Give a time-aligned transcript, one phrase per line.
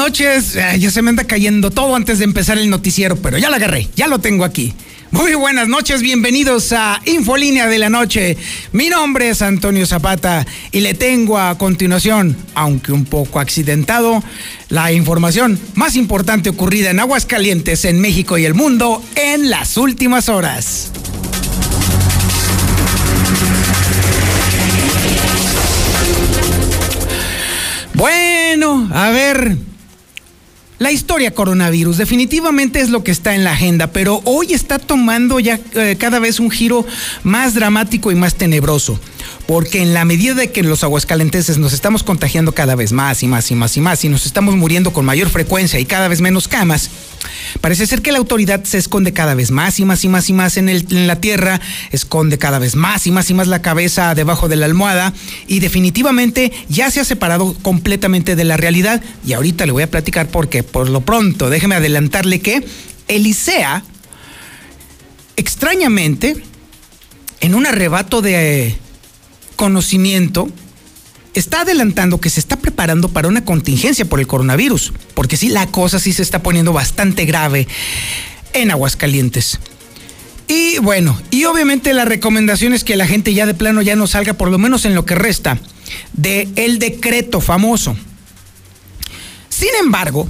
[0.00, 0.54] noches.
[0.54, 3.86] ya se me anda cayendo todo antes de empezar el noticiero, pero ya lo agarré,
[3.96, 4.72] ya lo tengo aquí.
[5.10, 8.38] Muy buenas noches, bienvenidos a Infolínea de la Noche.
[8.72, 14.24] Mi nombre es Antonio Zapata y le tengo a continuación, aunque un poco accidentado,
[14.70, 20.30] la información más importante ocurrida en Aguascalientes, en México y el mundo en las últimas
[20.30, 20.92] horas.
[27.92, 29.58] Bueno, a ver,
[30.80, 35.38] la historia coronavirus definitivamente es lo que está en la agenda, pero hoy está tomando
[35.38, 36.86] ya eh, cada vez un giro
[37.22, 38.98] más dramático y más tenebroso
[39.50, 43.26] porque en la medida de que los aguascalenteses nos estamos contagiando cada vez más y
[43.26, 46.20] más y más y más y nos estamos muriendo con mayor frecuencia y cada vez
[46.20, 46.88] menos camas,
[47.60, 50.34] parece ser que la autoridad se esconde cada vez más y más y más y
[50.34, 51.60] más en, en la tierra,
[51.90, 55.12] esconde cada vez más y más y más la cabeza debajo de la almohada
[55.48, 59.02] y definitivamente ya se ha separado completamente de la realidad.
[59.26, 62.64] Y ahorita le voy a platicar porque por lo pronto déjeme adelantarle que
[63.08, 63.82] Elisea
[65.34, 66.36] extrañamente
[67.40, 68.78] en un arrebato de
[69.60, 70.48] conocimiento
[71.34, 75.66] está adelantando que se está preparando para una contingencia por el coronavirus, porque sí, la
[75.66, 77.68] cosa sí se está poniendo bastante grave
[78.54, 79.60] en Aguascalientes.
[80.48, 84.06] Y bueno, y obviamente la recomendación es que la gente ya de plano ya no
[84.06, 85.58] salga, por lo menos en lo que resta,
[86.14, 87.94] de decreto famoso.
[89.50, 90.26] Sin embargo,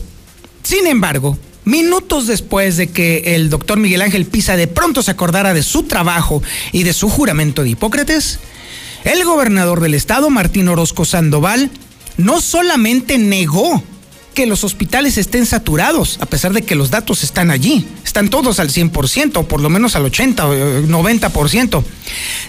[0.64, 5.54] sin embargo, minutos después de que el doctor Miguel Ángel Pisa de pronto se acordara
[5.54, 6.42] de su trabajo
[6.72, 8.40] y de su juramento de Hipócrates,
[9.04, 11.70] el gobernador del estado, Martín Orozco Sandoval,
[12.16, 13.82] no solamente negó
[14.34, 18.60] que los hospitales estén saturados, a pesar de que los datos están allí, están todos
[18.60, 21.82] al 100%, o por lo menos al 80 o 90%,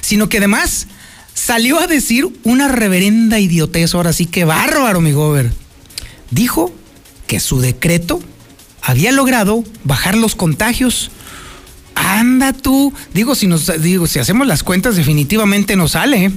[0.02, 0.88] sino que además
[1.34, 5.52] salió a decir una reverenda idiotez, ahora sí que bárbaro, mi gober.
[6.30, 6.74] Dijo
[7.28, 8.22] que su decreto
[8.82, 11.12] había logrado bajar los contagios
[11.96, 12.94] Anda tú.
[13.14, 16.26] Digo, si nos digo, si hacemos las cuentas, definitivamente no sale.
[16.26, 16.32] ¿eh?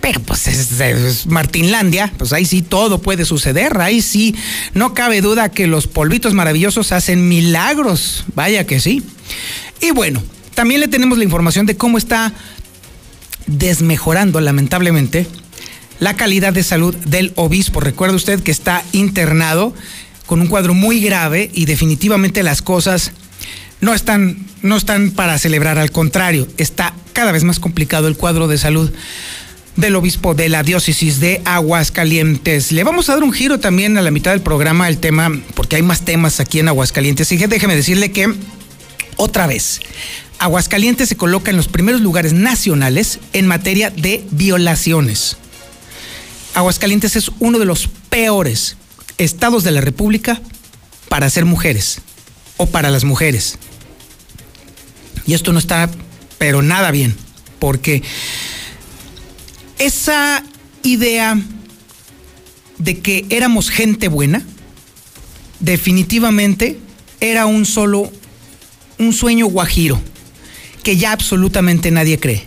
[0.00, 4.34] Pero pues es, Martinlandia, pues ahí sí todo puede suceder, ahí sí
[4.72, 9.02] no cabe duda que los polvitos maravillosos hacen milagros, vaya que sí.
[9.80, 10.22] Y bueno,
[10.54, 12.32] también le tenemos la información de cómo está
[13.46, 15.26] desmejorando lamentablemente
[15.98, 17.80] la calidad de salud del obispo.
[17.80, 19.74] Recuerda usted que está internado
[20.24, 23.12] con un cuadro muy grave y definitivamente las cosas
[23.80, 28.48] no están, no están para celebrar, al contrario, está cada vez más complicado el cuadro
[28.48, 28.90] de salud
[29.80, 32.72] del obispo de la diócesis de Aguascalientes.
[32.72, 35.76] Le vamos a dar un giro también a la mitad del programa el tema, porque
[35.76, 37.32] hay más temas aquí en Aguascalientes.
[37.32, 38.32] Y déjeme decirle que,
[39.16, 39.80] otra vez,
[40.38, 45.36] Aguascalientes se coloca en los primeros lugares nacionales en materia de violaciones.
[46.54, 48.76] Aguascalientes es uno de los peores
[49.18, 50.40] estados de la República
[51.08, 52.00] para ser mujeres
[52.56, 53.58] o para las mujeres.
[55.26, 55.90] Y esto no está,
[56.38, 57.14] pero nada bien,
[57.58, 58.02] porque
[59.80, 60.44] esa
[60.82, 61.40] idea
[62.78, 64.42] de que éramos gente buena,
[65.58, 66.78] definitivamente
[67.20, 68.12] era un solo,
[68.98, 70.00] un sueño guajiro,
[70.82, 72.44] que ya absolutamente nadie cree.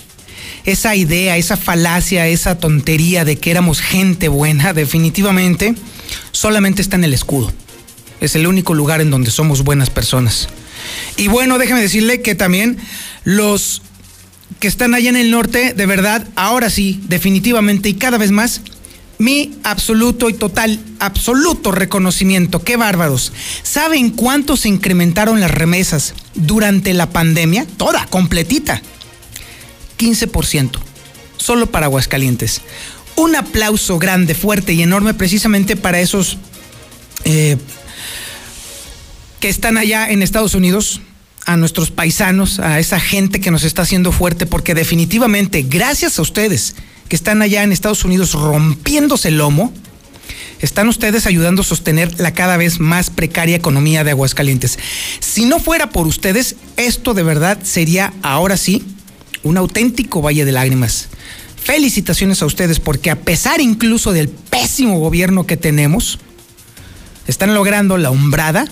[0.64, 5.76] Esa idea, esa falacia, esa tontería de que éramos gente buena, definitivamente
[6.32, 7.52] solamente está en el escudo.
[8.22, 10.48] Es el único lugar en donde somos buenas personas.
[11.18, 12.78] Y bueno, déjeme decirle que también
[13.24, 13.82] los
[14.60, 18.62] que están allá en el norte, de verdad, ahora sí, definitivamente y cada vez más,
[19.18, 22.64] mi absoluto y total, absoluto reconocimiento.
[22.64, 23.32] Qué bárbaros.
[23.62, 27.66] ¿Saben cuánto se incrementaron las remesas durante la pandemia?
[27.78, 28.82] Toda, completita.
[29.98, 30.80] 15%.
[31.38, 32.62] Solo para Aguascalientes.
[33.16, 36.38] Un aplauso grande, fuerte y enorme precisamente para esos
[37.26, 37.58] eh,
[39.40, 41.02] que están allá en Estados Unidos,
[41.46, 46.22] a nuestros paisanos, a esa gente que nos está haciendo fuerte, porque definitivamente, gracias a
[46.22, 46.76] ustedes
[47.10, 49.74] que están allá en Estados Unidos rompiéndose el lomo,
[50.60, 54.80] están ustedes ayudando a sostener la cada vez más precaria economía de Aguascalientes.
[55.20, 58.84] Si no fuera por ustedes, esto de verdad sería ahora sí
[59.44, 61.10] un auténtico valle de lágrimas.
[61.62, 66.20] Felicitaciones a ustedes porque a pesar incluso del pésimo gobierno que tenemos,
[67.28, 68.66] están logrando la umbrada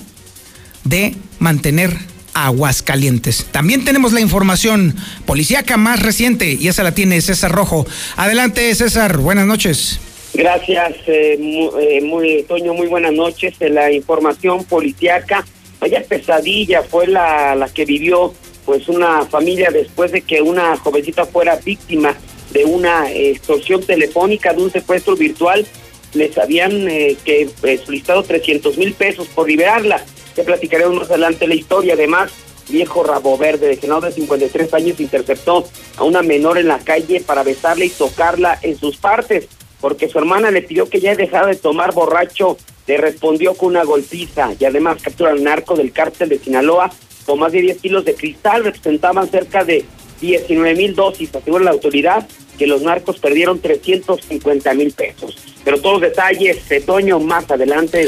[0.83, 1.97] de mantener
[2.33, 3.45] aguas calientes.
[3.51, 4.95] También tenemos la información
[5.25, 7.85] policíaca más reciente y esa la tiene César Rojo.
[8.17, 9.17] Adelante, César.
[9.17, 9.99] Buenas noches.
[10.33, 11.37] Gracias, eh,
[11.79, 12.73] eh, muy, Toño.
[12.73, 13.55] Muy buenas noches.
[13.59, 15.45] La información policíaca,
[15.79, 18.33] vaya pesadilla fue la, la que vivió
[18.65, 22.15] pues una familia después de que una jovencita fuera víctima
[22.53, 25.65] de una extorsión telefónica, de un secuestro virtual
[26.13, 30.03] les habían eh, que eh, solicitado 300 mil pesos por liberarla.
[30.35, 31.93] Te platicaré más adelante la historia.
[31.93, 32.31] Además,
[32.69, 35.65] viejo rabo verde de Genaro de 53 años interceptó
[35.97, 39.47] a una menor en la calle para besarla y tocarla en sus partes,
[39.79, 42.57] porque su hermana le pidió que ya dejara de tomar borracho,
[42.87, 46.91] le respondió con una golpiza y además captura al narco del cártel de Sinaloa
[47.25, 49.85] con más de 10 kilos de cristal, representaban cerca de
[50.19, 55.37] 19 mil dosis, asegura la autoridad que los narcos perdieron 350 mil pesos.
[55.63, 58.07] Pero todos los detalles, Toño, más adelante.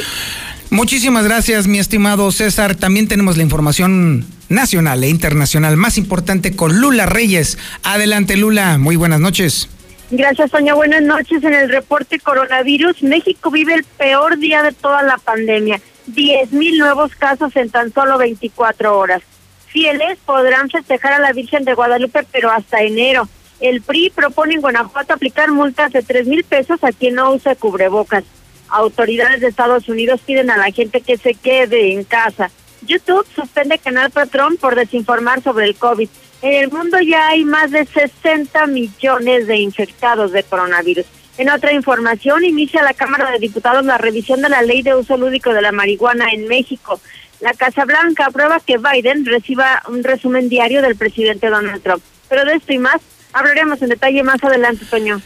[0.74, 2.74] Muchísimas gracias, mi estimado César.
[2.74, 7.60] También tenemos la información nacional e internacional más importante con Lula Reyes.
[7.84, 8.80] Adelante, Lula.
[8.80, 9.70] Muy buenas noches.
[10.10, 10.74] Gracias, Sonia.
[10.74, 11.44] Buenas noches.
[11.44, 15.80] En el reporte coronavirus, México vive el peor día de toda la pandemia.
[16.08, 19.22] 10 mil nuevos casos en tan solo 24 horas.
[19.68, 23.30] Fieles podrán festejar a la Virgen de Guadalupe, pero hasta enero.
[23.60, 27.56] El PRI propone en Guanajuato aplicar multas de 3 mil pesos a quien no use
[27.58, 28.24] cubrebocas.
[28.74, 32.50] Autoridades de Estados Unidos piden a la gente que se quede en casa.
[32.82, 36.10] YouTube suspende Canal Patrón por desinformar sobre el COVID.
[36.42, 41.06] En el mundo ya hay más de 60 millones de infectados de coronavirus.
[41.38, 45.18] En otra información, inicia la Cámara de Diputados la revisión de la ley de uso
[45.18, 47.00] lúdico de la marihuana en México.
[47.42, 52.04] La Casa Blanca aprueba que Biden reciba un resumen diario del presidente Donald Trump.
[52.28, 53.02] Pero de esto y más
[53.34, 55.22] hablaremos en detalle más adelante, Toño.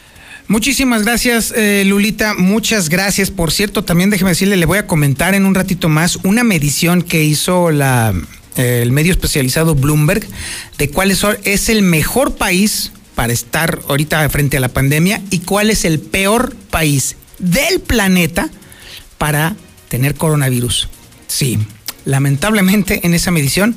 [0.48, 2.32] Muchísimas gracias, eh, Lulita.
[2.32, 3.30] Muchas gracias.
[3.30, 7.02] Por cierto, también déjeme decirle, le voy a comentar en un ratito más una medición
[7.02, 8.14] que hizo la,
[8.56, 10.26] eh, el medio especializado Bloomberg
[10.78, 15.40] de cuál es, es el mejor país para estar ahorita frente a la pandemia y
[15.40, 18.48] cuál es el peor país del planeta
[19.18, 19.54] para
[19.88, 20.88] tener coronavirus.
[21.26, 21.58] Sí,
[22.06, 23.76] lamentablemente en esa medición,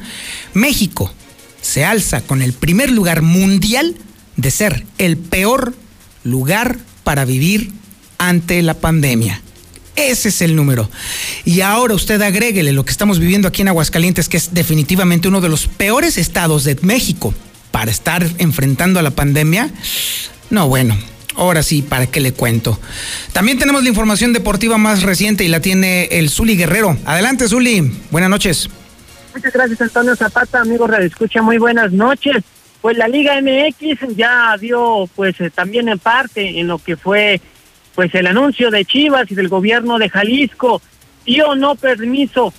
[0.53, 1.13] México
[1.61, 3.97] se alza con el primer lugar mundial
[4.37, 5.75] de ser el peor
[6.23, 7.71] lugar para vivir
[8.17, 9.41] ante la pandemia.
[9.95, 10.89] Ese es el número.
[11.43, 15.41] Y ahora usted agréguele lo que estamos viviendo aquí en Aguascalientes, que es definitivamente uno
[15.41, 17.33] de los peores estados de México
[17.71, 19.69] para estar enfrentando a la pandemia.
[20.49, 20.97] No, bueno,
[21.35, 22.79] ahora sí, ¿para qué le cuento?
[23.33, 26.97] También tenemos la información deportiva más reciente y la tiene el Zuli Guerrero.
[27.05, 27.91] Adelante, Zuli.
[28.11, 28.69] Buenas noches.
[29.33, 31.41] Muchas gracias, Antonio Zapata, amigo Radio Escucha.
[31.41, 32.43] Muy buenas noches
[32.81, 37.39] pues la Liga MX ya dio pues eh, también en parte en lo que fue
[37.95, 40.81] pues el anuncio de Chivas y del gobierno de Jalisco,
[41.25, 42.53] sí o no permiso.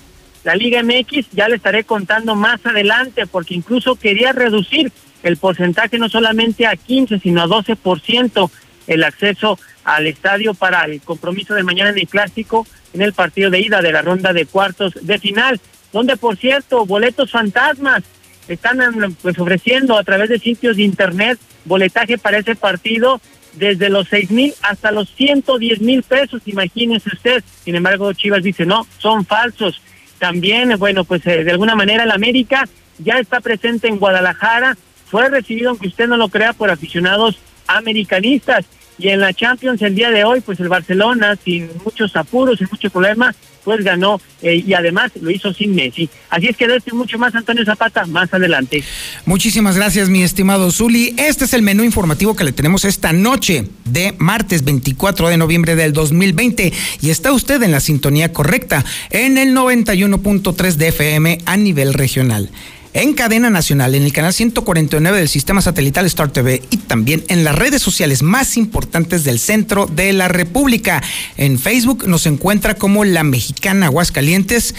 [0.44, 4.92] La Liga MX ya le estaré contando más adelante porque incluso quería reducir
[5.22, 8.50] el porcentaje no solamente a 15 sino a 12%
[8.88, 13.50] el acceso al estadio para el compromiso de mañana en el clásico en el partido
[13.50, 15.60] de ida de la ronda de cuartos de final,
[15.92, 18.02] donde por cierto boletos fantasmas
[18.48, 18.78] están
[19.22, 23.20] pues ofreciendo a través de sitios de internet boletaje para ese partido
[23.54, 27.44] desde los seis mil hasta los ciento diez mil pesos, imagínense usted.
[27.64, 29.80] Sin embargo, Chivas dice, no, son falsos.
[30.18, 32.68] También, bueno, pues eh, de alguna manera el América
[32.98, 38.64] ya está presente en Guadalajara, fue recibido, aunque usted no lo crea, por aficionados americanistas.
[38.98, 42.68] Y en la Champions el día de hoy, pues el Barcelona, sin muchos apuros, sin
[42.70, 43.34] mucho problema,
[43.64, 46.08] pues ganó eh, y además lo hizo sin Messi.
[46.30, 48.82] Así es que de esto mucho más Antonio Zapata más adelante.
[49.26, 51.14] Muchísimas gracias, mi estimado Zuli.
[51.16, 55.76] Este es el menú informativo que le tenemos esta noche de martes 24 de noviembre
[55.76, 61.56] del 2020 y está usted en la sintonía correcta en el 91.3 de FM a
[61.56, 62.50] nivel regional
[62.94, 67.44] en cadena nacional, en el canal 149 del sistema satelital Star TV y también en
[67.44, 71.02] las redes sociales más importantes del centro de la República.
[71.36, 74.74] En Facebook nos encuentra como La Mexicana Aguascalientes,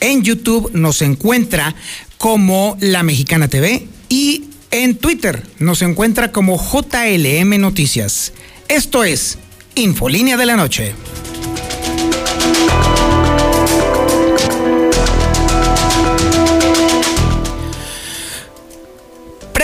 [0.00, 1.74] en YouTube nos encuentra
[2.18, 8.32] como La Mexicana TV y en Twitter nos encuentra como JLM Noticias.
[8.68, 9.38] Esto es
[9.74, 10.94] Infolínea de la Noche.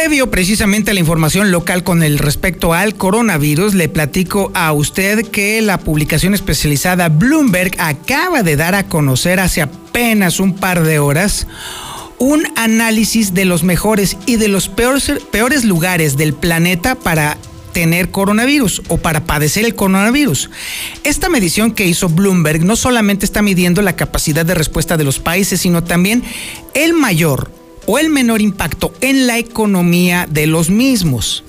[0.02, 5.28] Previo precisamente a la información local con el respecto al coronavirus, le platico a usted
[5.28, 10.98] que la publicación especializada Bloomberg acaba de dar a conocer hace apenas un par de
[10.98, 11.46] horas
[12.18, 17.38] un análisis de los mejores y de los peores, peores lugares del planeta para
[17.72, 20.50] tener coronavirus o para padecer el coronavirus.
[21.04, 25.20] Esta medición que hizo Bloomberg no solamente está midiendo la capacidad de respuesta de los
[25.20, 26.24] países, sino también
[26.74, 31.44] el mayor o el menor impacto en la economía de los mismos.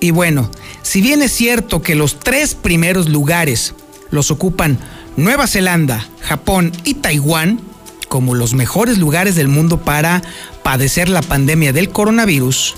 [0.00, 0.50] Y bueno,
[0.82, 3.74] si bien es cierto que los tres primeros lugares
[4.10, 4.78] los ocupan
[5.16, 7.60] Nueva Zelanda, Japón y Taiwán
[8.08, 10.22] como los mejores lugares del mundo para
[10.62, 12.76] padecer la pandemia del coronavirus,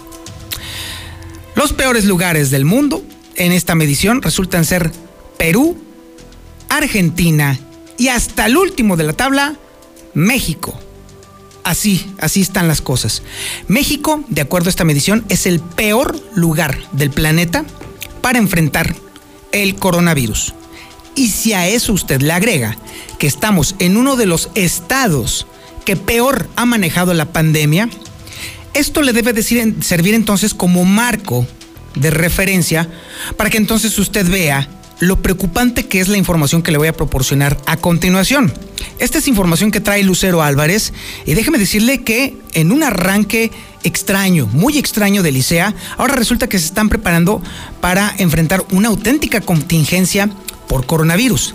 [1.55, 3.03] los peores lugares del mundo
[3.35, 4.91] en esta medición resultan ser
[5.37, 5.77] Perú,
[6.69, 7.59] Argentina
[7.97, 9.57] y hasta el último de la tabla,
[10.15, 10.79] México.
[11.65, 13.23] Así, así están las cosas.
[13.67, 17.65] México, de acuerdo a esta medición, es el peor lugar del planeta
[18.23, 18.95] para enfrentar
[19.53, 20.55] el coronavirus.
[21.15, 22.77] Y si a eso usted le agrega
[23.19, 25.47] que estamos en uno de los estados
[25.85, 27.89] que peor ha manejado la pandemia,
[28.75, 31.47] esto le debe servir entonces como marco
[31.95, 32.89] de referencia
[33.37, 34.69] para que entonces usted vea
[35.01, 38.53] lo preocupante que es la información que le voy a proporcionar a continuación.
[38.99, 40.93] Esta es información que trae Lucero Álvarez
[41.25, 43.53] y déjeme decirle que en un arranque
[43.85, 47.41] extraño, muy extraño de Licea, ahora resulta que se están preparando
[47.81, 50.29] para enfrentar una auténtica contingencia
[50.67, 51.55] por coronavirus.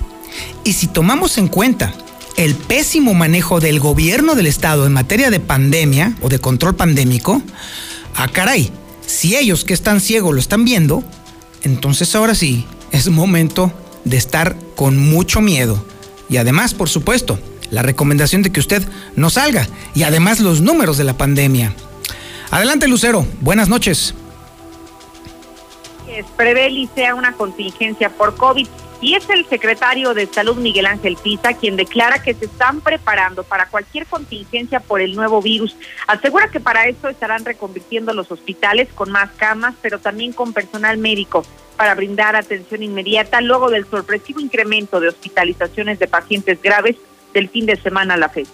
[0.63, 1.93] Y si tomamos en cuenta
[2.37, 7.41] el pésimo manejo del gobierno del estado en materia de pandemia o de control pandémico,
[8.15, 8.71] ah caray,
[9.05, 11.03] si ellos que están ciegos lo están viendo,
[11.63, 13.73] entonces ahora sí es momento
[14.05, 15.83] de estar con mucho miedo.
[16.29, 17.37] Y además, por supuesto,
[17.71, 21.73] la recomendación de que usted no salga y además los números de la pandemia.
[22.51, 24.13] Adelante Lucero, buenas noches.
[26.37, 28.67] Prevé sea una contingencia por COVID
[29.01, 33.43] y es el secretario de Salud Miguel Ángel Pisa quien declara que se están preparando
[33.43, 35.75] para cualquier contingencia por el nuevo virus.
[36.05, 40.99] Asegura que para esto estarán reconvirtiendo los hospitales con más camas, pero también con personal
[40.99, 41.43] médico
[41.73, 46.95] para brindar atención inmediata luego del sorpresivo incremento de hospitalizaciones de pacientes graves
[47.33, 48.51] del fin de semana a la fecha.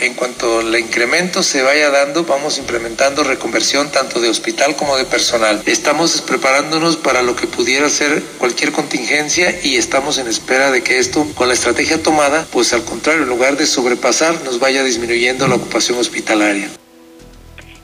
[0.00, 5.04] En cuanto el incremento se vaya dando, vamos implementando reconversión tanto de hospital como de
[5.04, 5.62] personal.
[5.66, 10.98] Estamos preparándonos para lo que pudiera ser cualquier contingencia y estamos en espera de que
[10.98, 15.46] esto, con la estrategia tomada, pues al contrario, en lugar de sobrepasar, nos vaya disminuyendo
[15.46, 16.70] la ocupación hospitalaria.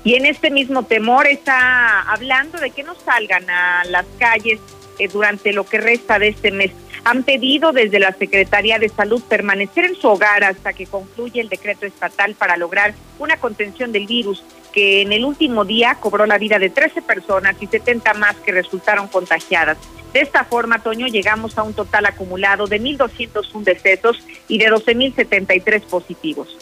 [0.02, 4.58] Y en este mismo temor está hablando de que no salgan a las calles
[4.98, 6.72] eh, durante lo que resta de este mes
[7.04, 11.48] han pedido desde la Secretaría de Salud permanecer en su hogar hasta que concluya el
[11.48, 14.42] decreto estatal para lograr una contención del virus
[14.72, 18.52] que en el último día cobró la vida de 13 personas y 70 más que
[18.52, 19.78] resultaron contagiadas.
[20.12, 25.82] De esta forma, Toño, llegamos a un total acumulado de 1.201 decesos y de 12.073
[25.82, 26.56] positivos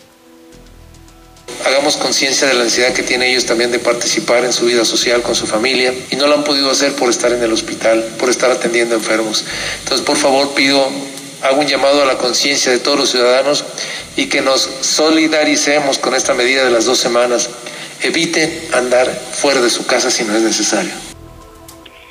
[1.65, 5.23] hagamos conciencia de la necesidad que tienen ellos también de participar en su vida social
[5.23, 8.31] con su familia y no lo han podido hacer por estar en el hospital, por
[8.31, 9.45] estar atendiendo enfermos.
[9.81, 10.89] Entonces, por favor, pido,
[11.43, 13.65] hago un llamado a la conciencia de todos los ciudadanos
[14.17, 17.51] y que nos solidaricemos con esta medida de las dos semanas.
[18.03, 21.08] Eviten andar fuera de su casa si no es necesario.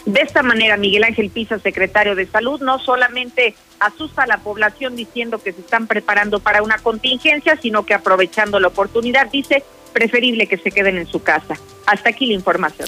[0.08, 4.96] De esta manera, Miguel Ángel Pisa, secretario de Salud, no solamente asusta a la población
[4.96, 10.48] diciendo que se están preparando para una contingencia, sino que aprovechando la oportunidad dice preferible
[10.48, 11.56] que se queden en su casa.
[11.86, 12.88] Hasta aquí la información.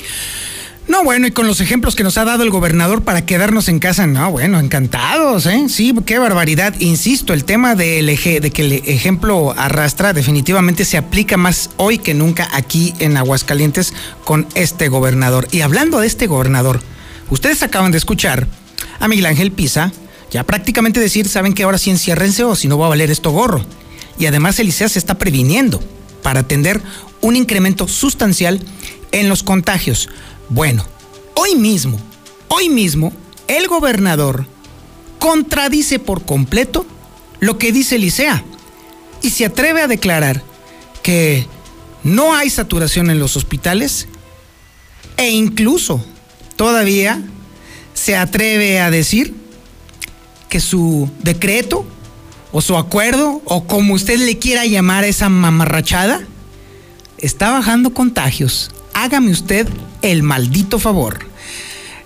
[0.87, 3.79] No, bueno, y con los ejemplos que nos ha dado el gobernador para quedarnos en
[3.79, 5.67] casa, no, bueno, encantados, ¿eh?
[5.67, 6.73] Sí, qué barbaridad.
[6.79, 11.97] Insisto, el tema del eje, de que el ejemplo arrastra definitivamente se aplica más hoy
[11.97, 15.49] que nunca aquí en Aguascalientes con este gobernador.
[15.51, 16.79] Y hablando de este gobernador,
[17.29, 18.47] Ustedes acaban de escuchar
[18.99, 19.91] a Miguel Ángel Pisa
[20.31, 23.31] ya prácticamente decir, saben que ahora sí enciérrense o si no va a valer esto
[23.31, 23.65] gorro.
[24.19, 25.79] Y además el se está previniendo
[26.21, 26.81] para atender
[27.21, 28.59] un incremento sustancial
[29.11, 30.09] en los contagios.
[30.49, 30.85] Bueno,
[31.35, 31.99] hoy mismo,
[32.49, 33.13] hoy mismo,
[33.47, 34.45] el gobernador
[35.17, 36.85] contradice por completo
[37.39, 38.43] lo que dice Licea
[39.21, 40.43] y se atreve a declarar
[41.01, 41.47] que
[42.03, 44.07] no hay saturación en los hospitales
[45.17, 46.03] e incluso
[46.59, 47.21] todavía
[47.93, 49.33] se atreve a decir
[50.49, 51.87] que su decreto
[52.51, 56.19] o su acuerdo o como usted le quiera llamar esa mamarrachada
[57.17, 58.71] está bajando contagios.
[58.93, 59.69] Hágame usted
[60.01, 61.19] el maldito favor.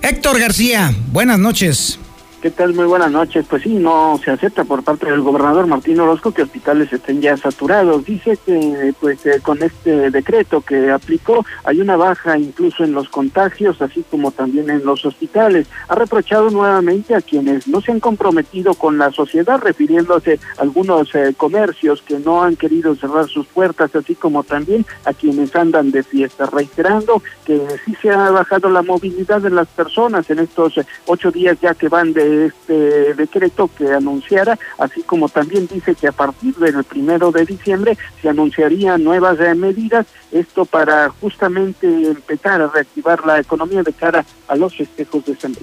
[0.04, 1.98] Héctor García, buenas noches.
[2.44, 2.74] ¿Qué tal?
[2.74, 3.46] Muy buenas noches.
[3.50, 7.38] Pues sí, no se acepta por parte del gobernador Martín Orozco que hospitales estén ya
[7.38, 8.04] saturados.
[8.04, 13.08] Dice que pues eh, con este decreto que aplicó hay una baja incluso en los
[13.08, 15.68] contagios, así como también en los hospitales.
[15.88, 21.16] Ha reprochado nuevamente a quienes no se han comprometido con la sociedad, refiriéndose a algunos
[21.16, 25.92] eh, comercios que no han querido cerrar sus puertas, así como también a quienes andan
[25.92, 30.78] de fiesta, reiterando que sí se ha bajado la movilidad de las personas en estos
[30.78, 35.96] eh, ocho días ya que van de este decreto que anunciara, así como también dice
[35.96, 42.62] que a partir del primero de diciembre se anunciarían nuevas medidas, esto para justamente empezar
[42.62, 45.54] a reactivar la economía de cara a los festejos de San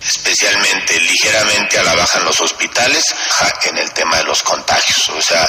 [0.00, 3.14] especialmente ligeramente a la baja en los hospitales,
[3.68, 5.08] en el tema de los contagios.
[5.10, 5.48] O sea,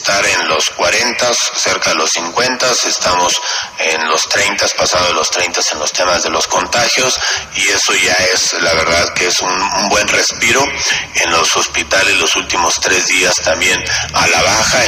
[0.00, 3.40] estar en los 40, cerca de los 50, estamos
[3.80, 7.18] en los 30, pasado de los 30 en los temas de los contagios
[7.56, 10.62] y eso ya es la verdad que es un, buen respiro.
[11.24, 13.80] En los hospitales los últimos tres días también
[14.14, 14.78] a la baja.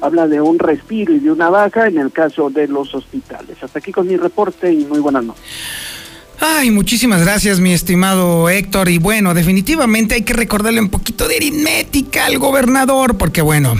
[0.00, 3.60] Habla de un respiro y de una baja en el caso de los hospitales.
[3.60, 5.42] Hasta aquí con mi reporte y muy buenas noches.
[6.40, 8.90] Ay, muchísimas gracias, mi estimado Héctor.
[8.90, 13.74] Y bueno, definitivamente hay que recordarle un poquito de aritmética al gobernador, porque bueno,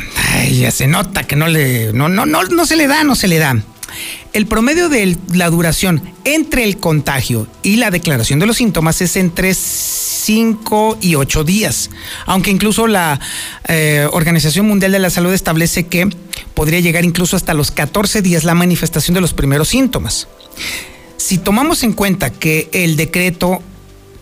[0.50, 3.28] ya se nota que no le, no, no, no, no se le da, no se
[3.28, 3.62] le da.
[4.32, 9.16] El promedio de la duración entre el contagio y la declaración de los síntomas es
[9.16, 11.90] entre 5 y 8 días,
[12.26, 13.20] aunque incluso la
[13.68, 16.08] eh, Organización Mundial de la Salud establece que
[16.54, 20.26] podría llegar incluso hasta los 14 días la manifestación de los primeros síntomas.
[21.26, 23.60] Si tomamos en cuenta que el decreto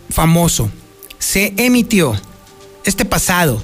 [0.08, 0.70] famoso
[1.18, 2.18] se emitió
[2.86, 3.62] este pasado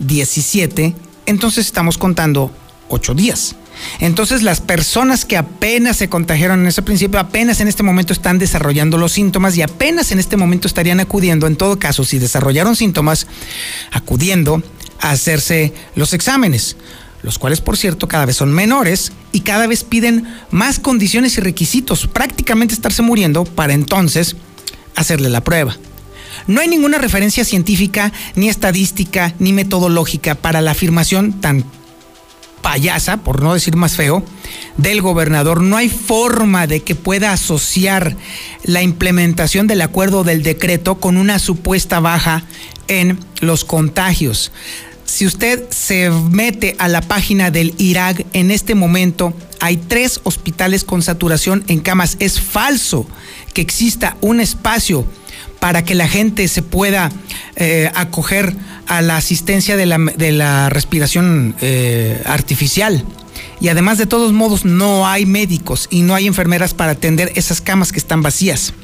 [0.00, 2.50] 17, entonces estamos contando
[2.88, 3.54] 8 días.
[4.00, 8.40] Entonces las personas que apenas se contagiaron en ese principio, apenas en este momento están
[8.40, 12.74] desarrollando los síntomas y apenas en este momento estarían acudiendo, en todo caso, si desarrollaron
[12.74, 13.28] síntomas,
[13.92, 14.64] acudiendo
[14.98, 16.76] a hacerse los exámenes
[17.22, 21.40] los cuales por cierto cada vez son menores y cada vez piden más condiciones y
[21.40, 24.36] requisitos, prácticamente estarse muriendo para entonces
[24.96, 25.76] hacerle la prueba.
[26.46, 31.64] No hay ninguna referencia científica, ni estadística, ni metodológica para la afirmación tan
[32.62, 34.24] payasa, por no decir más feo,
[34.76, 35.62] del gobernador.
[35.62, 38.16] No hay forma de que pueda asociar
[38.64, 42.44] la implementación del acuerdo del decreto con una supuesta baja
[42.88, 44.52] en los contagios.
[45.10, 50.84] Si usted se mete a la página del IRAG en este momento, hay tres hospitales
[50.84, 52.16] con saturación en camas.
[52.20, 53.08] Es falso
[53.52, 55.04] que exista un espacio
[55.58, 57.10] para que la gente se pueda
[57.56, 58.54] eh, acoger
[58.86, 63.04] a la asistencia de la, respiración eh, artificial.
[63.60, 67.60] Y además de todos modos no hay médicos y no hay enfermeras para atender esas
[67.60, 68.74] camas que están vacías.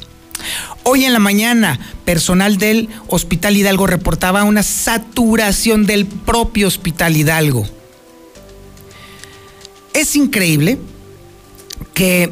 [0.88, 7.66] Hoy en la mañana, personal del Hospital Hidalgo reportaba una saturación del propio Hospital Hidalgo.
[9.94, 10.78] Es increíble
[11.92, 12.30] que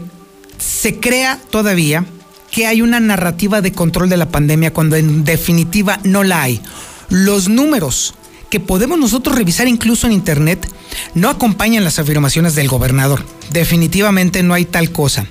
[0.57, 2.05] se crea todavía
[2.53, 6.61] que hay una narrativa de control de la pandemia cuando en definitiva no la hay.
[7.09, 8.15] Los números
[8.51, 10.73] que podemos nosotros revisar incluso en Internet
[11.17, 13.25] no acompañan las afirmaciones del gobernador.
[13.51, 15.27] Definitivamente no hay tal cosa.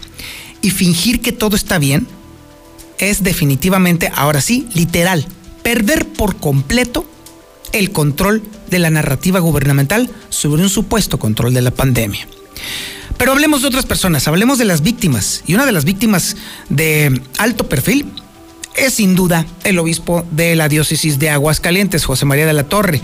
[0.61, 2.05] Y fingir que todo está bien
[2.97, 5.25] es definitivamente, ahora sí, literal,
[5.63, 7.05] perder por completo
[7.71, 12.27] el control de la narrativa gubernamental sobre un supuesto control de la pandemia.
[13.17, 15.43] Pero hablemos de otras personas, hablemos de las víctimas.
[15.45, 16.35] Y una de las víctimas
[16.69, 18.05] de alto perfil
[18.75, 23.01] es sin duda el obispo de la diócesis de Aguascalientes, José María de la Torre,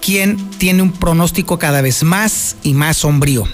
[0.00, 3.44] quien tiene un pronóstico cada vez más y más sombrío.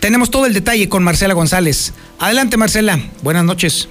[0.00, 1.92] Tenemos todo el detalle con Marcela González.
[2.18, 3.88] Adelante Marcela, buenas noches.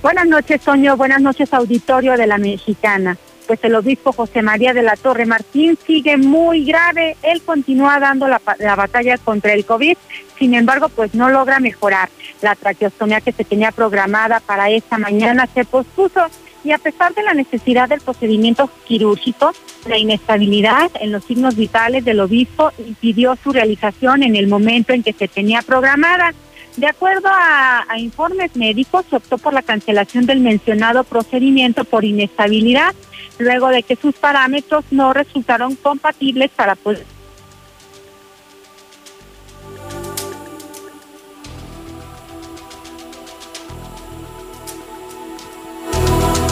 [0.00, 0.96] Buenas noches, Toño.
[0.96, 3.18] Buenas noches, auditorio de la Mexicana.
[3.48, 7.16] Pues el obispo José María de la Torre Martín sigue muy grave.
[7.22, 9.96] Él continúa dando la, la batalla contra el COVID.
[10.38, 12.10] Sin embargo, pues no logra mejorar.
[12.42, 16.26] La traqueostomía que se tenía programada para esta mañana se pospuso
[16.62, 19.52] y a pesar de la necesidad del procedimiento quirúrgico,
[19.86, 25.02] la inestabilidad en los signos vitales del obispo impidió su realización en el momento en
[25.02, 26.34] que se tenía programada.
[26.76, 32.94] De acuerdo a, informes médicos, se optó por la cancelación del mencionado procedimiento por inestabilidad,
[33.38, 37.04] luego de que sus parámetros no resultaron compatibles para poder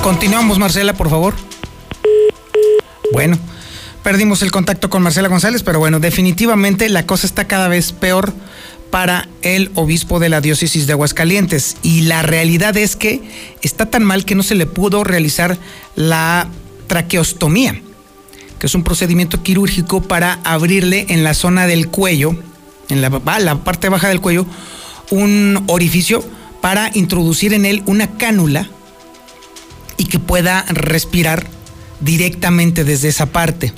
[0.06, 1.34] Continuamos, Marcela, por favor.
[3.12, 3.36] Bueno,
[4.04, 8.32] perdimos el contacto con Marcela González, pero bueno, definitivamente la cosa está cada vez peor
[8.96, 11.76] para el obispo de la diócesis de Aguascalientes.
[11.82, 13.20] Y la realidad es que
[13.60, 15.58] está tan mal que no se le pudo realizar
[15.96, 16.48] la
[16.86, 17.78] traqueostomía,
[18.58, 22.42] que es un procedimiento quirúrgico para abrirle en la zona del cuello,
[22.88, 24.46] en la, la parte baja del cuello,
[25.10, 26.24] un orificio
[26.62, 28.66] para introducir en él una cánula
[29.98, 31.46] y que pueda respirar
[32.00, 33.74] directamente desde esa parte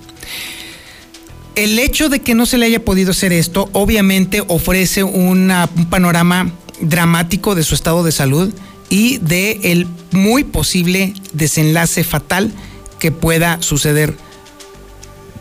[1.59, 5.53] el hecho de que no se le haya podido hacer esto, obviamente ofrece un
[5.91, 8.55] panorama dramático de su estado de salud
[8.91, 12.53] y de el muy posible desenlace fatal
[13.01, 14.15] que pueda suceder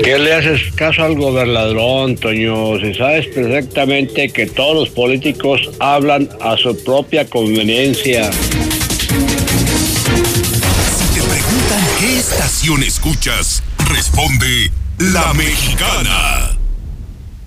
[0.02, 2.80] ¿Qué le haces caso al gobernador, Toño?
[2.80, 8.30] Si sabes perfectamente que todos los políticos hablan a su propia conveniencia.
[12.00, 16.56] Qué estación escuchas, responde La Mexicana.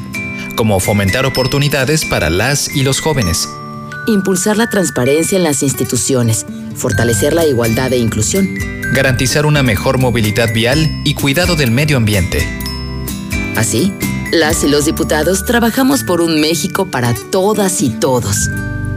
[0.56, 3.50] Como fomentar oportunidades para las y los jóvenes.
[4.06, 6.46] Impulsar la transparencia en las instituciones.
[6.76, 8.83] Fortalecer la igualdad e inclusión.
[8.94, 12.48] Garantizar una mejor movilidad vial y cuidado del medio ambiente.
[13.56, 13.92] Así,
[14.32, 18.50] las y los diputados trabajamos por un México para todas y todos.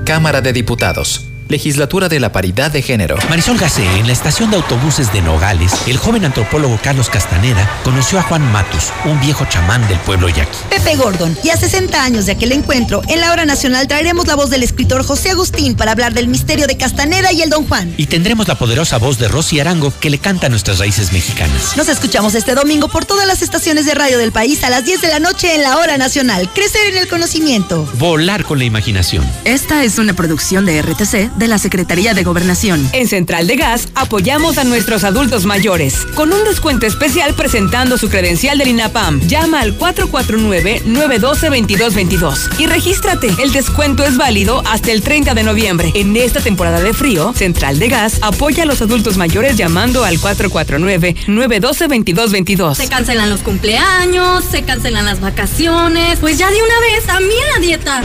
[0.05, 1.25] Cámara de Diputados.
[1.49, 3.17] Legislatura de la Paridad de Género.
[3.29, 8.19] Marisol Gacé, en la estación de autobuses de Nogales, el joven antropólogo Carlos Castaneda conoció
[8.19, 10.57] a Juan Matus, un viejo chamán del pueblo yaqui.
[10.71, 14.35] Pepe Gordon, y a 60 años de aquel encuentro, en la hora nacional traeremos la
[14.35, 17.95] voz del escritor José Agustín para hablar del misterio de Castaneda y el Don Juan.
[17.97, 21.77] Y tendremos la poderosa voz de Rosy Arango que le canta nuestras raíces mexicanas.
[21.77, 25.01] Nos escuchamos este domingo por todas las estaciones de radio del país a las 10
[25.01, 26.51] de la noche en la hora nacional.
[26.55, 27.89] Crecer en el conocimiento.
[27.99, 29.25] Volar con la imaginación.
[29.45, 32.88] Esta es una producción de RTC de la Secretaría de Gobernación.
[32.92, 38.09] En Central de Gas apoyamos a nuestros adultos mayores con un descuento especial presentando su
[38.09, 39.20] credencial del INAPAM.
[39.20, 43.29] Llama al 449-912-2222 y regístrate.
[43.42, 45.92] El descuento es válido hasta el 30 de noviembre.
[45.94, 50.18] En esta temporada de frío, Central de Gas apoya a los adultos mayores llamando al
[50.18, 52.75] 449-912-2222.
[52.75, 56.18] Se cancelan los cumpleaños, se cancelan las vacaciones.
[56.20, 58.03] Pues ya de una vez, también la dieta.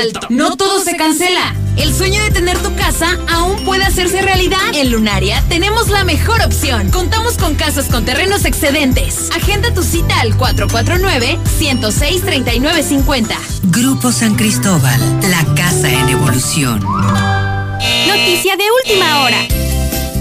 [0.00, 0.26] Alto.
[0.30, 1.54] No todo se cancela.
[1.76, 4.58] El sueño de tener tu casa aún puede hacerse realidad.
[4.74, 6.90] En Lunaria tenemos la mejor opción.
[6.90, 9.30] Contamos con casas con terrenos excedentes.
[9.34, 13.36] Agenda tu cita al 449-106-3950.
[13.64, 16.80] Grupo San Cristóbal, la casa en evolución.
[18.06, 19.38] Noticia de última hora.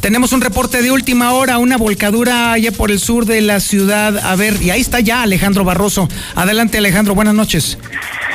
[0.00, 4.16] Tenemos un reporte de última hora, una volcadura allá por el sur de la ciudad.
[4.16, 6.08] A ver, y ahí está ya Alejandro Barroso.
[6.34, 7.76] Adelante Alejandro, buenas noches.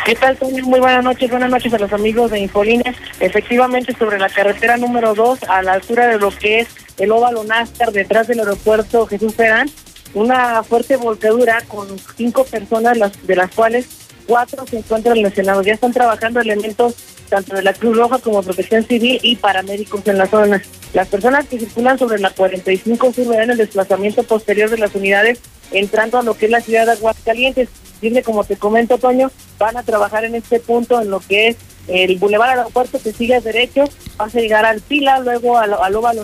[0.05, 0.63] ¿Qué tal, Toño?
[0.65, 1.27] Muy buenas noches.
[1.31, 2.95] Buenas noches a los amigos de Infolines.
[3.19, 6.67] Efectivamente, sobre la carretera número 2, a la altura de lo que es
[6.99, 9.67] el óvalo Náscar, detrás del aeropuerto Jesús Ferán,
[10.13, 13.87] una fuerte volcadura con cinco personas, las, de las cuales
[14.27, 15.65] cuatro se encuentran lesionados.
[15.65, 16.93] Ya están trabajando elementos
[17.25, 20.61] tanto de la Cruz Roja como Protección Civil y paramédicos en la zona.
[20.93, 25.39] Las personas que circulan sobre la 45 Sur verán el desplazamiento posterior de las unidades
[25.71, 27.69] entrando a lo que es la ciudad de Aguascalientes.
[28.01, 31.57] Dime, como te comento, Toño, van a trabajar en este punto en lo que es
[31.87, 33.83] el Boulevard Aeropuerto que sigue derecho,
[34.17, 36.23] vas a llegar al Pila, luego al, al Óvalo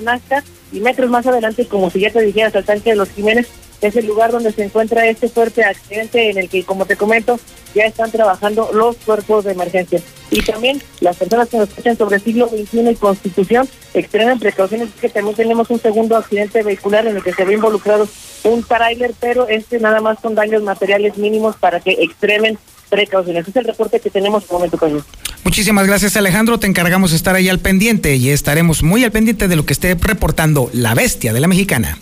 [0.72, 3.48] y metros más adelante, como si ya te dijeras, al tanque de los Jiménez,
[3.82, 7.40] es el lugar donde se encuentra este fuerte accidente en el que, como te comento,
[7.74, 10.02] ya están trabajando los cuerpos de emergencia.
[10.30, 15.10] Y también las personas que nos escuchan sobre siglo XXI y Constitución extremen precauciones, que
[15.10, 18.08] también tenemos un segundo accidente vehicular en el que se ve involucrado
[18.44, 22.58] un trailer, pero este nada más con daños materiales mínimos para que extremen
[22.90, 23.48] precauciones.
[23.48, 25.04] Es el reporte que tenemos en el momento, Carlos.
[25.44, 29.56] Muchísimas gracias Alejandro, te encargamos estar ahí al pendiente y estaremos muy al pendiente de
[29.56, 31.98] lo que esté reportando la bestia de la mexicana.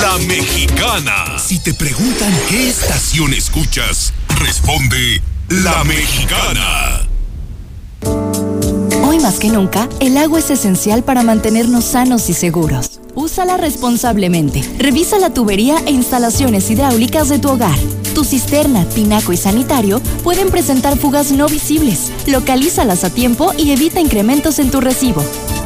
[0.00, 1.38] La Mexicana.
[1.38, 7.08] Si te preguntan qué estación escuchas, responde La Mexicana.
[9.02, 12.89] Hoy más que nunca, el agua es esencial para mantenernos sanos y seguros.
[13.14, 14.62] Úsala responsablemente.
[14.78, 17.78] Revisa la tubería e instalaciones hidráulicas de tu hogar.
[18.14, 22.12] Tu cisterna, tinaco y sanitario pueden presentar fugas no visibles.
[22.26, 25.22] Localízalas a tiempo y evita incrementos en tu recibo.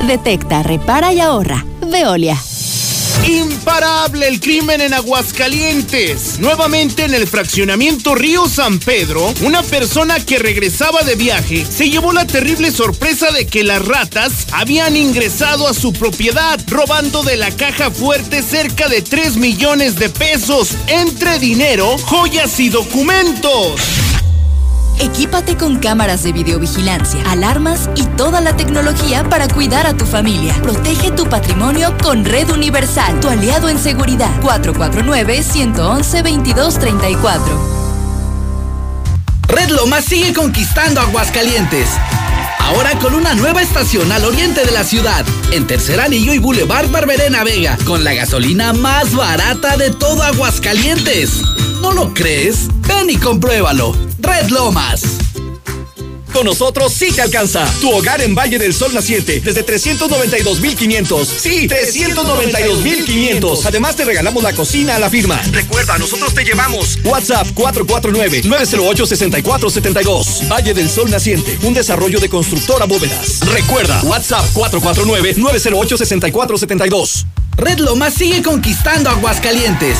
[0.06, 1.64] Detecta, repara y ahorra.
[1.90, 2.36] Veolia.
[3.26, 6.38] Imparable el crimen en Aguascalientes.
[6.38, 12.12] Nuevamente en el fraccionamiento Río San Pedro, una persona que regresaba de viaje se llevó
[12.12, 17.50] la terrible sorpresa de que las ratas habían ingresado a su propiedad, robando de la
[17.50, 23.80] caja fuerte cerca de 3 millones de pesos entre dinero, joyas y documentos.
[25.00, 30.54] Equípate con cámaras de videovigilancia, alarmas y toda la tecnología para cuidar a tu familia.
[30.62, 34.30] Protege tu patrimonio con Red Universal, tu aliado en seguridad.
[34.40, 37.38] 449-111-2234.
[39.48, 41.88] Red Lomas sigue conquistando Aguascalientes.
[42.60, 46.90] Ahora con una nueva estación al oriente de la ciudad, en Tercer Anillo y Boulevard
[46.90, 51.42] Barberena Vega, con la gasolina más barata de todo Aguascalientes.
[51.82, 52.68] ¿No lo crees?
[52.88, 53.94] Ven y compruébalo.
[54.24, 55.02] Red Lomas.
[56.32, 57.64] Con nosotros sí te alcanza.
[57.80, 61.24] Tu hogar en Valle del Sol Naciente desde 392.500.
[61.24, 63.66] Sí, 392.500.
[63.66, 65.40] Además te regalamos la cocina a la firma.
[65.52, 66.98] Recuerda, nosotros te llevamos.
[67.04, 70.50] WhatsApp 449-908-6472.
[70.50, 73.38] Valle del Sol Naciente, un desarrollo de constructora bóvedas.
[73.40, 77.26] Recuerda, WhatsApp 449-908-6472.
[77.56, 79.98] Red Lomas sigue conquistando Aguascalientes.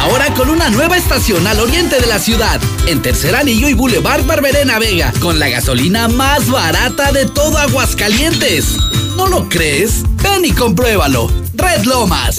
[0.00, 4.24] Ahora con una nueva estación al oriente de la ciudad, en Tercer Anillo y Boulevard
[4.24, 8.78] Barberena Vega, con la gasolina más barata de todo Aguascalientes.
[9.18, 10.02] ¿No lo crees?
[10.22, 11.30] Ven y compruébalo.
[11.52, 12.38] Red Lomas.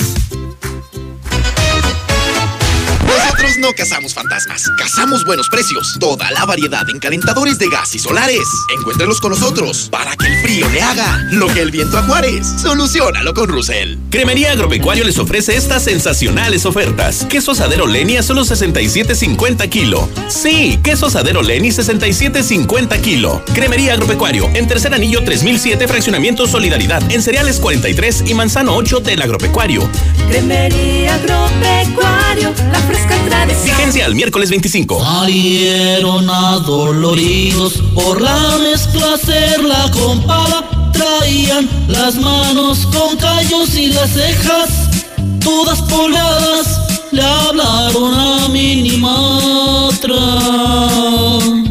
[3.32, 5.96] Nosotros no cazamos fantasmas, cazamos buenos precios.
[6.02, 8.46] Toda la variedad en calentadores de gas y solares.
[8.78, 12.46] Encuéntrelos con nosotros para que el frío le haga lo que el viento a Juárez.
[12.62, 13.98] Solucionalo con Rusel.
[14.10, 17.26] Cremería Agropecuario les ofrece estas sensacionales ofertas.
[17.30, 20.10] Queso asadero Leni a solo 67.50 kilo.
[20.28, 23.42] Sí, queso asadero Leni 67.50 kilo.
[23.54, 29.22] Cremería Agropecuario en Tercer Anillo 3007 Fraccionamiento Solidaridad en Cereales 43 y Manzano 8 del
[29.22, 29.90] Agropecuario.
[30.30, 33.78] Cremería Agropecuario, la fresca tradición.
[33.78, 35.04] Vigencia al miércoles 25.
[35.04, 40.92] Salieron adoloridos por la mezcla hacerla con pala.
[40.94, 44.92] Traían las manos con callos y las cejas
[45.44, 46.80] todas polvadas.
[47.12, 50.18] Le hablaron a Minimatra.
[51.56, 51.71] Y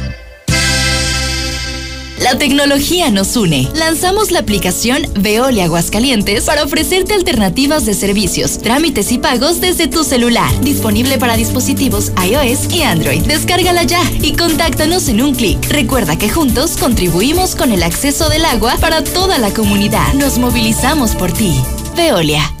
[2.21, 3.67] La tecnología nos une.
[3.73, 10.03] Lanzamos la aplicación Veolia Aguascalientes para ofrecerte alternativas de servicios, trámites y pagos desde tu
[10.03, 10.49] celular.
[10.61, 13.23] Disponible para dispositivos iOS y Android.
[13.23, 15.57] Descárgala ya y contáctanos en un clic.
[15.69, 20.13] Recuerda que juntos contribuimos con el acceso del agua para toda la comunidad.
[20.13, 21.59] Nos movilizamos por ti.
[21.95, 22.60] Veolia.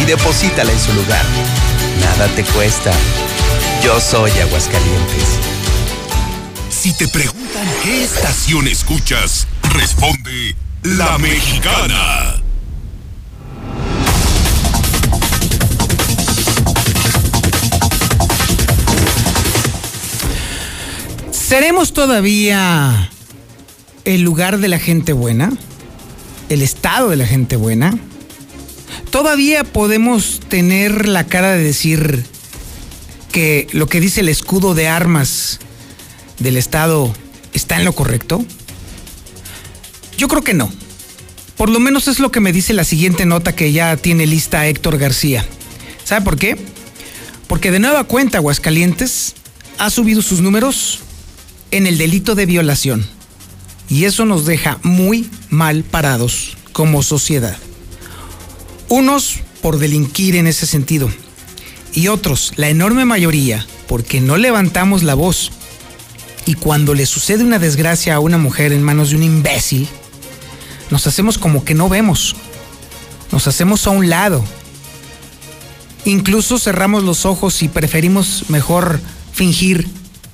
[0.01, 1.23] y deposítala en su lugar.
[1.99, 2.91] Nada te cuesta.
[3.83, 5.39] Yo soy Aguascalientes.
[6.69, 12.35] Si te preguntan qué estación escuchas, responde La Mexicana.
[21.31, 23.09] ¿Seremos todavía
[24.05, 25.51] el lugar de la gente buena?
[26.49, 27.97] ¿El estado de la gente buena?
[29.09, 32.23] Todavía podemos tener la cara de decir
[33.31, 35.59] que lo que dice el escudo de armas
[36.39, 37.13] del estado
[37.53, 38.45] está en lo correcto.
[40.17, 40.71] Yo creo que no.
[41.57, 44.67] Por lo menos es lo que me dice la siguiente nota que ya tiene lista
[44.67, 45.45] Héctor García.
[46.03, 46.57] ¿Sabe por qué?
[47.47, 49.35] Porque de nueva cuenta Aguascalientes
[49.77, 50.99] ha subido sus números
[51.71, 53.14] en el delito de violación.
[53.89, 57.57] Y eso nos deja muy mal parados como sociedad.
[58.89, 61.09] Unos por delinquir en ese sentido.
[61.93, 65.51] Y otros, la enorme mayoría, porque no levantamos la voz.
[66.45, 69.87] Y cuando le sucede una desgracia a una mujer en manos de un imbécil,
[70.91, 72.35] nos hacemos como que no vemos.
[73.31, 74.43] Nos hacemos a un lado.
[76.03, 78.99] Incluso cerramos los ojos y preferimos mejor
[79.33, 79.87] fingir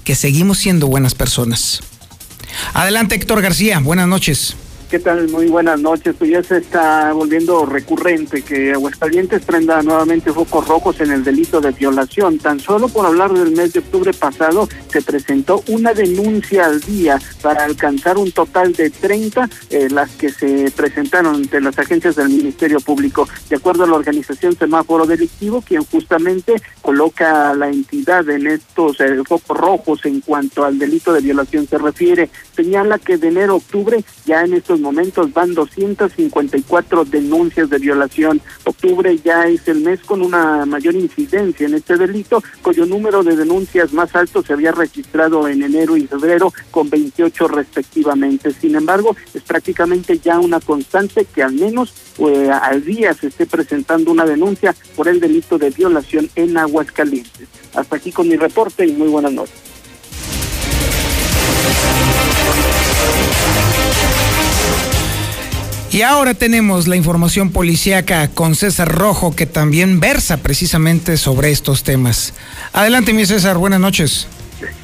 [0.03, 1.81] que seguimos siendo buenas personas.
[2.73, 4.55] Adelante Héctor García, buenas noches.
[4.91, 5.30] ¿Qué tal?
[5.30, 6.13] Muy buenas noches.
[6.19, 11.62] Pues ya se está volviendo recurrente que Aguascalientes prenda nuevamente focos rojos en el delito
[11.62, 12.38] de violación.
[12.39, 17.17] Tan solo por hablar del mes de octubre pasado se presentó una denuncia al día
[17.41, 22.27] para alcanzar un total de 30 eh, las que se presentaron ante las agencias del
[22.27, 23.30] Ministerio Público.
[23.49, 28.99] De acuerdo a la organización Semáforo Delictivo, quien justamente coloca a la entidad en estos
[28.99, 33.54] eh, focos rojos en cuanto al delito de violación se refiere, señala que de enero
[33.54, 38.41] a octubre ya en estos momentos van 254 denuncias de violación.
[38.65, 43.35] Octubre ya es el mes con una mayor incidencia en este delito, cuyo número de
[43.35, 48.51] denuncias más alto se había registrado en enero y febrero con 28 respectivamente.
[48.51, 53.45] Sin embargo, es prácticamente ya una constante que al menos eh, al día se esté
[53.45, 57.47] presentando una denuncia por el delito de violación en Aguascalientes.
[57.73, 59.70] Hasta aquí con mi reporte y muy buenas noches.
[65.93, 71.83] Y ahora tenemos la información policíaca con César Rojo, que también versa precisamente sobre estos
[71.83, 72.33] temas.
[72.71, 74.25] Adelante, mi César, buenas noches.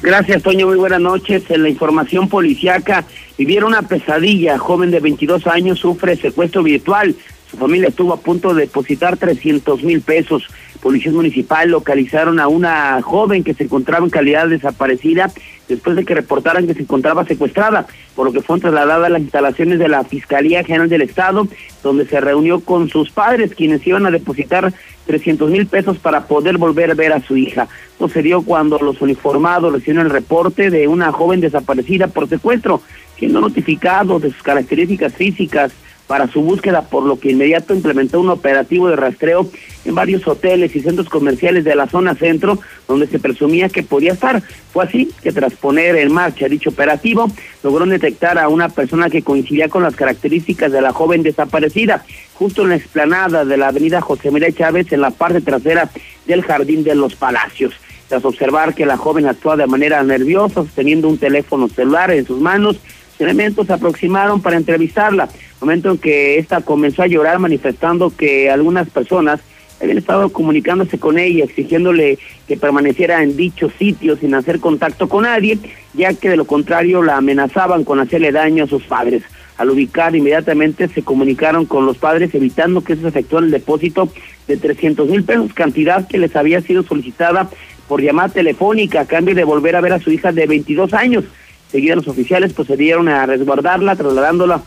[0.02, 1.44] Gracias, Toño, muy buenas noches.
[1.48, 3.06] En la información policíaca,
[3.38, 4.58] vivieron una pesadilla.
[4.58, 7.16] Joven de 22 años sufre secuestro virtual.
[7.50, 10.46] Su familia estuvo a punto de depositar 300 mil pesos.
[10.82, 15.30] Policías municipal localizaron a una joven que se encontraba en calidad desaparecida
[15.66, 19.20] después de que reportaran que se encontraba secuestrada, por lo que fue trasladada a las
[19.20, 21.46] instalaciones de la Fiscalía General del Estado,
[21.82, 24.72] donde se reunió con sus padres, quienes iban a depositar
[25.06, 27.68] 300 mil pesos para poder volver a ver a su hija.
[27.98, 32.82] Sucedió cuando los uniformados recibieron el reporte de una joven desaparecida por secuestro,
[33.18, 35.72] siendo notificado de sus características físicas,
[36.08, 39.48] para su búsqueda, por lo que inmediato implementó un operativo de rastreo
[39.84, 44.14] en varios hoteles y centros comerciales de la zona centro, donde se presumía que podía
[44.14, 44.42] estar.
[44.72, 47.30] Fue así que tras poner en marcha dicho operativo,
[47.62, 52.04] logró detectar a una persona que coincidía con las características de la joven desaparecida,
[52.34, 55.90] justo en la explanada de la avenida José María Chávez, en la parte trasera
[56.26, 57.74] del Jardín de los Palacios.
[58.08, 62.40] Tras observar que la joven actuaba de manera nerviosa, sosteniendo un teléfono celular en sus
[62.40, 62.80] manos,
[63.20, 65.28] elementos se aproximaron para entrevistarla,
[65.60, 69.40] momento en que esta comenzó a llorar manifestando que algunas personas
[69.80, 75.22] habían estado comunicándose con ella, exigiéndole que permaneciera en dicho sitio sin hacer contacto con
[75.22, 75.58] nadie,
[75.94, 79.22] ya que de lo contrario la amenazaban con hacerle daño a sus padres.
[79.56, 84.08] Al ubicar inmediatamente se comunicaron con los padres evitando que se efectuara el depósito
[84.46, 87.50] de 300 mil pesos, cantidad que les había sido solicitada
[87.88, 91.24] por llamada telefónica a cambio de volver a ver a su hija de 22 años.
[91.70, 94.62] Seguida los oficiales procedieron a resguardarla, trasladándola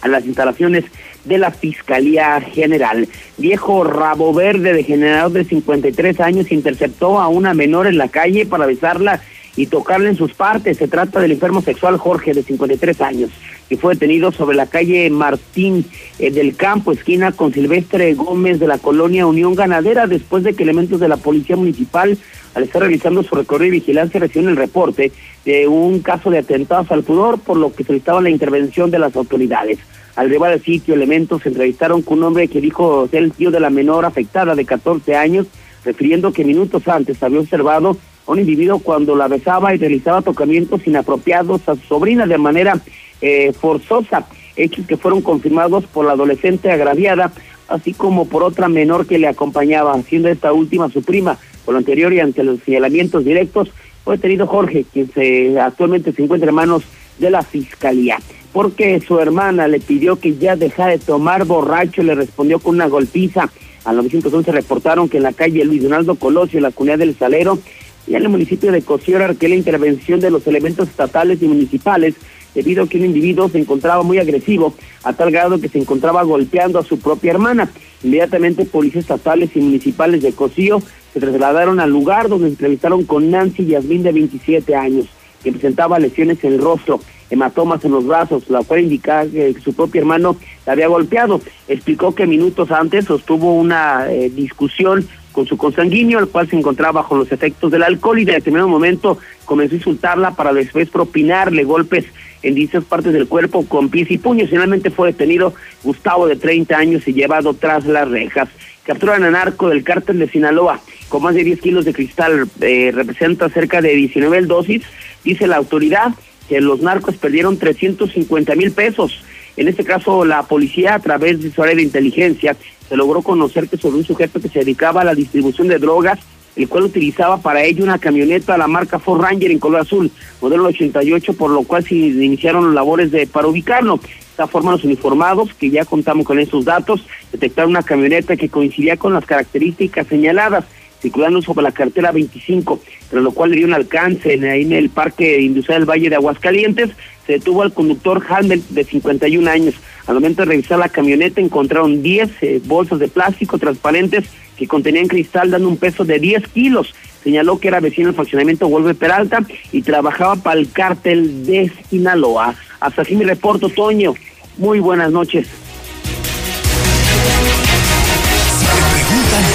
[0.00, 0.84] a las instalaciones
[1.24, 3.08] de la Fiscalía General.
[3.38, 8.46] Viejo rabo verde de generador de 53 años interceptó a una menor en la calle
[8.46, 9.20] para besarla
[9.56, 10.78] y tocarle en sus partes.
[10.78, 13.30] Se trata del enfermo sexual Jorge, de 53 años,
[13.68, 15.84] que fue detenido sobre la calle Martín
[16.18, 20.62] eh, del Campo, esquina con Silvestre Gómez de la colonia Unión Ganadera, después de que
[20.62, 22.16] elementos de la Policía Municipal,
[22.54, 25.12] al estar realizando su recorrido y vigilancia, recibieron el reporte
[25.44, 29.16] de un caso de atentados al pudor, por lo que solicitaba la intervención de las
[29.16, 29.78] autoridades.
[30.14, 33.50] Al llevar al sitio, elementos se entrevistaron con un hombre que dijo ser el tío
[33.50, 35.46] de la menor afectada de 14 años,
[35.84, 40.86] refiriendo que minutos antes había observado a un individuo cuando la besaba y realizaba tocamientos
[40.86, 42.80] inapropiados a su sobrina de manera
[43.20, 47.32] eh, forzosa, hechos que fueron confirmados por la adolescente agraviada,
[47.68, 51.38] así como por otra menor que le acompañaba, siendo esta última su prima.
[51.64, 53.70] Por lo anterior y ante los señalamientos directos,
[54.04, 56.82] fue detenido Jorge, quien se, actualmente se encuentra en manos
[57.18, 58.18] de la fiscalía.
[58.52, 62.86] Porque su hermana le pidió que ya dejara de tomar borracho, le respondió con una
[62.86, 63.50] golpiza.
[63.84, 67.58] Al 911 reportaron que en la calle Luis Donaldo Colosio, en la comunidad del Salero,
[68.06, 72.14] y en el municipio de Cociora, que la intervención de los elementos estatales y municipales,
[72.54, 74.74] debido a que un individuo se encontraba muy agresivo,
[75.04, 77.70] a tal grado que se encontraba golpeando a su propia hermana.
[78.02, 80.82] Inmediatamente, policías estatales y municipales de Cocío
[81.12, 85.06] se trasladaron al lugar donde se entrevistaron con Nancy Yasmín, de 27 años,
[85.42, 87.00] que presentaba lesiones en el rostro,
[87.32, 91.40] hematomas en los brazos, la cual indicaba que su propio hermano la había golpeado.
[91.66, 97.00] Explicó que minutos antes sostuvo una eh, discusión con su consanguíneo, el cual se encontraba
[97.00, 101.64] bajo los efectos del alcohol y de determinado momento comenzó a insultarla para después propinarle
[101.64, 102.04] golpes
[102.42, 104.50] en distintas partes del cuerpo con pies y puños.
[104.50, 108.50] Finalmente fue detenido Gustavo de 30 años y llevado tras las rejas.
[108.84, 112.90] Capturan a narco del cártel de Sinaloa con más de 10 kilos de cristal, eh,
[112.92, 114.82] representa cerca de 19 dosis.
[115.24, 116.12] Dice la autoridad
[116.60, 119.22] los narcos perdieron 350 mil pesos.
[119.56, 122.56] En este caso, la policía, a través de su área de inteligencia,
[122.88, 126.18] se logró conocer que sobre un sujeto que se dedicaba a la distribución de drogas,
[126.56, 130.10] el cual utilizaba para ello una camioneta a la marca Ford Ranger en color azul,
[130.40, 133.96] modelo 88, por lo cual se iniciaron las labores de para ubicarlo.
[133.96, 138.48] De esta forma, los uniformados, que ya contamos con esos datos, detectaron una camioneta que
[138.48, 140.64] coincidía con las características señaladas
[141.02, 142.80] circulando sobre la cartera 25,
[143.10, 146.16] pero lo cual le dio un alcance en, en el Parque Industrial del Valle de
[146.16, 146.90] Aguascalientes.
[147.26, 149.74] Se detuvo al conductor Handel de 51 años.
[150.06, 154.24] Al momento de revisar la camioneta encontraron 10 eh, bolsas de plástico transparentes
[154.56, 156.94] que contenían cristal dando un peso de 10 kilos.
[157.22, 159.40] Señaló que era vecino del fraccionamiento Vuelve Peralta
[159.70, 162.54] y trabajaba para el cártel de Sinaloa.
[162.80, 164.14] Hasta aquí mi reporto, Toño.
[164.56, 165.48] Muy buenas noches.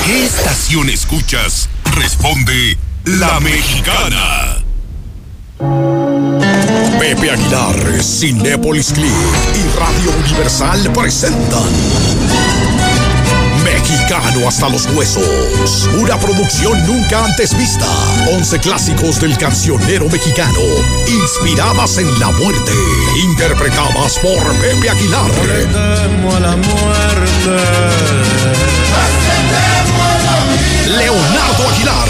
[0.08, 1.68] ¿Qué estación escuchas?
[1.94, 4.56] Responde La Mexicana.
[6.98, 11.70] Pepe Aguilar, Cinépolis Click y Radio Universal presentan
[13.66, 15.90] Mexicano hasta los huesos.
[15.98, 17.86] Una producción nunca antes vista.
[18.32, 20.62] Once clásicos del cancionero mexicano.
[21.06, 22.72] Inspiradas en la muerte.
[23.26, 25.32] Interpretadas por Pepe Aguilar.
[26.34, 27.58] a la muerte.
[30.90, 32.08] Leonardo Aguilar.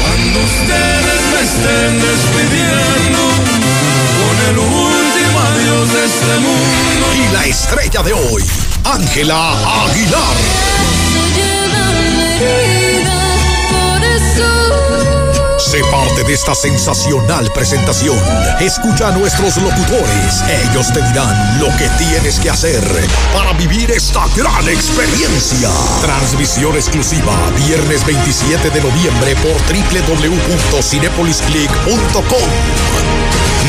[0.00, 3.20] Cuando ustedes me estén despidiendo
[4.18, 7.06] con el último adiós de este mundo.
[7.16, 8.44] Y la estrella de hoy,
[8.84, 9.52] Ángela
[9.84, 10.36] Aguilar.
[16.32, 18.16] Esta sensacional presentación.
[18.58, 20.42] Escucha a nuestros locutores.
[20.64, 22.82] Ellos te dirán lo que tienes que hacer
[23.34, 25.68] para vivir esta gran experiencia.
[26.00, 27.34] Transmisión exclusiva
[27.66, 32.48] viernes 27 de noviembre por www.cinepolisclick.com.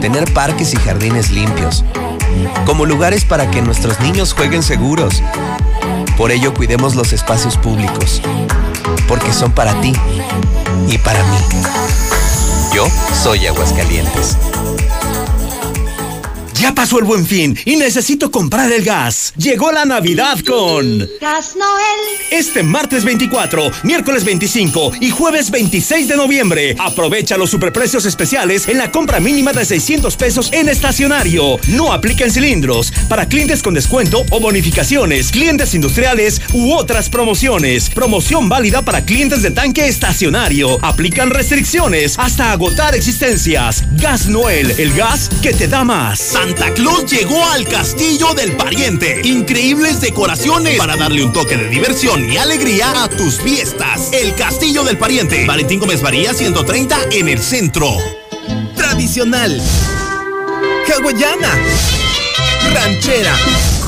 [0.00, 1.84] Tener parques y jardines limpios,
[2.66, 5.22] como lugares para que nuestros niños jueguen seguros.
[6.16, 8.20] Por ello cuidemos los espacios públicos,
[9.08, 9.92] porque son para ti
[10.88, 11.38] y para mí.
[12.74, 12.86] Yo
[13.22, 14.36] soy Aguascalientes.
[16.60, 19.32] Ya pasó el buen fin y necesito comprar el gas.
[19.38, 21.08] Llegó la Navidad con...
[21.18, 22.20] Gas Noel.
[22.30, 28.76] Este martes 24, miércoles 25 y jueves 26 de noviembre, aprovecha los superprecios especiales en
[28.76, 31.56] la compra mínima de 600 pesos en estacionario.
[31.68, 37.88] No aplica en cilindros, para clientes con descuento o bonificaciones, clientes industriales u otras promociones.
[37.88, 40.76] Promoción válida para clientes de tanque estacionario.
[40.84, 43.82] Aplican restricciones hasta agotar existencias.
[43.96, 46.36] Gas Noel, el gas que te da más.
[46.50, 49.20] Santa Claus llegó al Castillo del Pariente.
[49.22, 54.12] Increíbles decoraciones para darle un toque de diversión y alegría a tus fiestas.
[54.12, 55.46] El Castillo del Pariente.
[55.46, 57.88] Valentín Gómez María 130 en el centro.
[58.74, 59.62] Tradicional.
[60.88, 61.56] Hawaiana.
[62.74, 63.36] ranchera,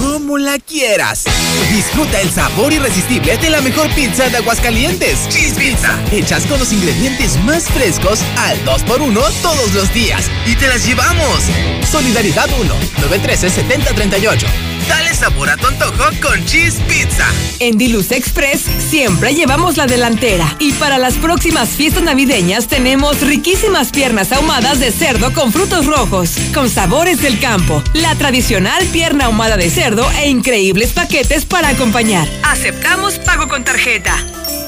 [0.02, 1.24] como la quieras.
[1.72, 5.28] Disfruta el sabor irresistible de la mejor pizza de Aguascalientes.
[5.28, 5.96] Cheese Pizza.
[6.10, 10.28] Hechas con los ingredientes más frescos al 2x1 todos los días.
[10.44, 11.44] Y te las llevamos.
[11.90, 12.74] Solidaridad 1,
[13.08, 14.71] 913-7038.
[14.88, 17.26] Dale sabor a tu antojo con Cheese Pizza.
[17.60, 20.56] En Diluz Express siempre llevamos la delantera.
[20.58, 26.34] Y para las próximas fiestas navideñas tenemos riquísimas piernas ahumadas de cerdo con frutos rojos,
[26.52, 32.28] con sabores del campo, la tradicional pierna ahumada de cerdo e increíbles paquetes para acompañar.
[32.42, 34.16] Aceptamos pago con tarjeta.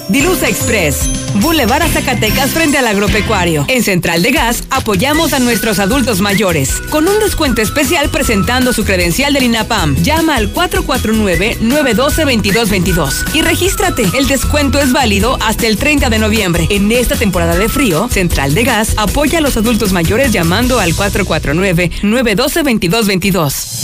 [0.09, 3.65] Dilusa Express, Boulevard a Zacatecas frente al agropecuario.
[3.69, 8.85] En Central de Gas apoyamos a nuestros adultos mayores con un descuento especial presentando su
[8.85, 9.95] credencial del INAPAM.
[10.03, 14.05] Llama al 449-912-2222 y regístrate.
[14.17, 16.67] El descuento es válido hasta el 30 de noviembre.
[16.71, 20.95] En esta temporada de frío, Central de Gas apoya a los adultos mayores llamando al
[20.95, 23.84] 449-912-2222.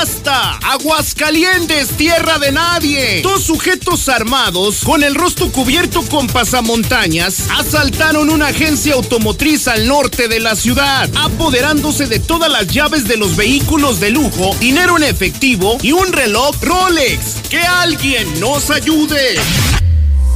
[0.00, 0.58] ¡Ya basta!
[0.62, 3.20] Aguascalientes, tierra de nadie.
[3.22, 10.28] Dos sujetos armados con el rostro cubierto con pasamontañas asaltaron una agencia automotriz al norte
[10.28, 15.02] de la ciudad, apoderándose de todas las llaves de los vehículos de lujo, dinero en
[15.02, 17.42] efectivo y un reloj Rolex.
[17.50, 19.38] ¡Que alguien nos ayude!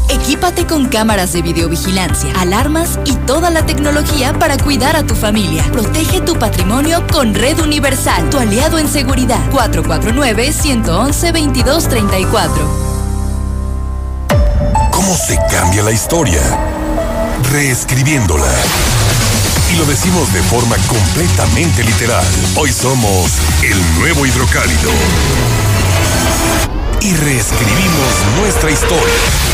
[0.08, 5.62] Equípate con cámaras de videovigilancia, alarmas y toda la tecnología para cuidar a tu familia.
[5.72, 9.40] Protege tu patrimonio con Red Universal, tu aliado en seguridad.
[9.50, 12.48] 449-111-2234.
[14.90, 16.40] ¿Cómo se cambia la historia?
[17.52, 18.50] Reescribiéndola.
[19.72, 22.24] Y lo decimos de forma completamente literal.
[22.56, 23.32] Hoy somos
[23.62, 24.90] el nuevo hidrocálido.
[27.00, 29.53] Y reescribimos nuestra historia.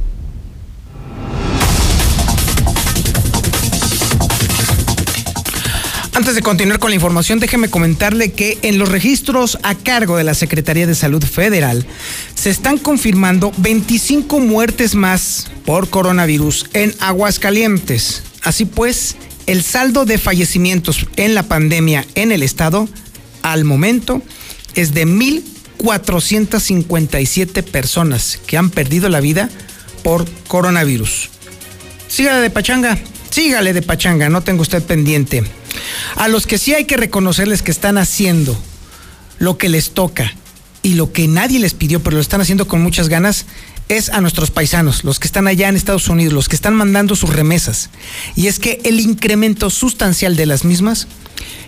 [6.13, 10.25] Antes de continuar con la información, déjeme comentarle que en los registros a cargo de
[10.25, 11.85] la Secretaría de Salud Federal
[12.35, 18.23] se están confirmando 25 muertes más por coronavirus en Aguascalientes.
[18.43, 19.15] Así pues,
[19.47, 22.89] el saldo de fallecimientos en la pandemia en el estado
[23.41, 24.21] al momento
[24.75, 29.49] es de 1.457 personas que han perdido la vida
[30.03, 31.29] por coronavirus.
[32.09, 32.99] Sígale de pachanga,
[33.31, 35.43] sígale de pachanga, no tenga usted pendiente.
[36.15, 38.57] A los que sí hay que reconocerles que están haciendo
[39.39, 40.31] lo que les toca
[40.83, 43.45] y lo que nadie les pidió, pero lo están haciendo con muchas ganas,
[43.89, 47.15] es a nuestros paisanos, los que están allá en Estados Unidos, los que están mandando
[47.15, 47.89] sus remesas.
[48.35, 51.07] Y es que el incremento sustancial de las mismas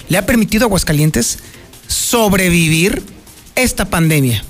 [0.09, 1.39] le ha permitido a Aguascalientes
[1.87, 3.03] sobrevivir
[3.55, 4.43] esta pandemia.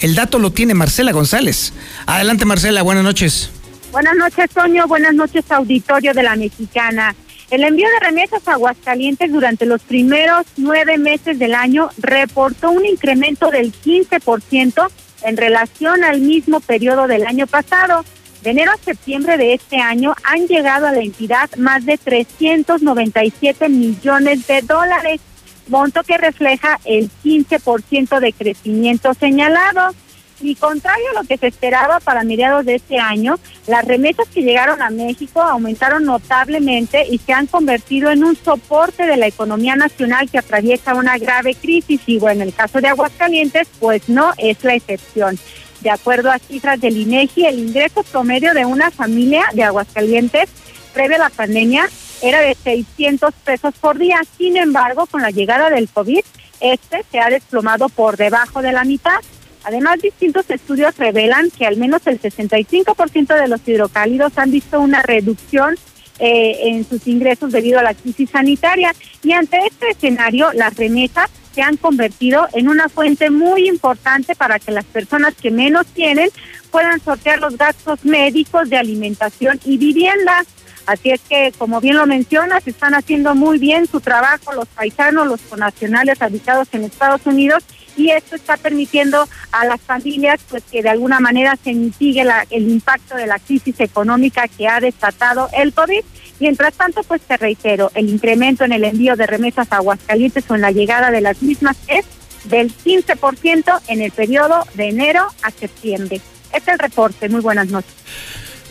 [0.00, 1.72] El dato lo tiene Marcela González.
[2.06, 3.50] Adelante Marcela, buenas noches.
[3.92, 4.88] Buenas noches, Toño.
[4.88, 7.14] Buenas noches, auditorio de la Mexicana.
[7.50, 12.86] El envío de remesas a Aguascalientes durante los primeros nueve meses del año reportó un
[12.86, 14.88] incremento del 15%
[15.24, 18.02] en relación al mismo periodo del año pasado.
[18.42, 23.68] De enero a septiembre de este año han llegado a la entidad más de 397
[23.68, 25.20] millones de dólares,
[25.68, 29.94] monto que refleja el 15% de crecimiento señalado.
[30.42, 33.38] Y contrario a lo que se esperaba para mediados de este año,
[33.68, 39.06] las remesas que llegaron a México aumentaron notablemente y se han convertido en un soporte
[39.06, 42.00] de la economía nacional que atraviesa una grave crisis.
[42.06, 45.38] Y bueno, en el caso de Aguascalientes, pues no es la excepción.
[45.80, 50.48] De acuerdo a cifras del INEGI, el ingreso promedio de una familia de Aguascalientes
[50.92, 51.88] previo a la pandemia
[52.20, 54.20] era de 600 pesos por día.
[54.38, 56.20] Sin embargo, con la llegada del COVID,
[56.60, 59.18] este se ha desplomado por debajo de la mitad.
[59.64, 65.02] Además, distintos estudios revelan que al menos el 65% de los hidrocálidos han visto una
[65.02, 65.76] reducción
[66.18, 68.94] eh, en sus ingresos debido a la crisis sanitaria.
[69.22, 74.58] Y ante este escenario, las remesas se han convertido en una fuente muy importante para
[74.58, 76.30] que las personas que menos tienen
[76.70, 80.44] puedan sortear los gastos médicos de alimentación y vivienda.
[80.86, 85.28] Así es que, como bien lo mencionas, están haciendo muy bien su trabajo los paisanos,
[85.28, 87.62] los conacionales habitados en Estados Unidos
[87.96, 92.46] y esto está permitiendo a las familias pues que de alguna manera se mitigue la,
[92.50, 96.02] el impacto de la crisis económica que ha desatado el COVID.
[96.40, 100.54] Mientras tanto, pues te reitero, el incremento en el envío de remesas a Aguascalientes o
[100.54, 102.04] en la llegada de las mismas es
[102.44, 106.20] del 15% en el periodo de enero a septiembre.
[106.52, 107.28] Este es el reporte.
[107.28, 107.94] Muy buenas noches.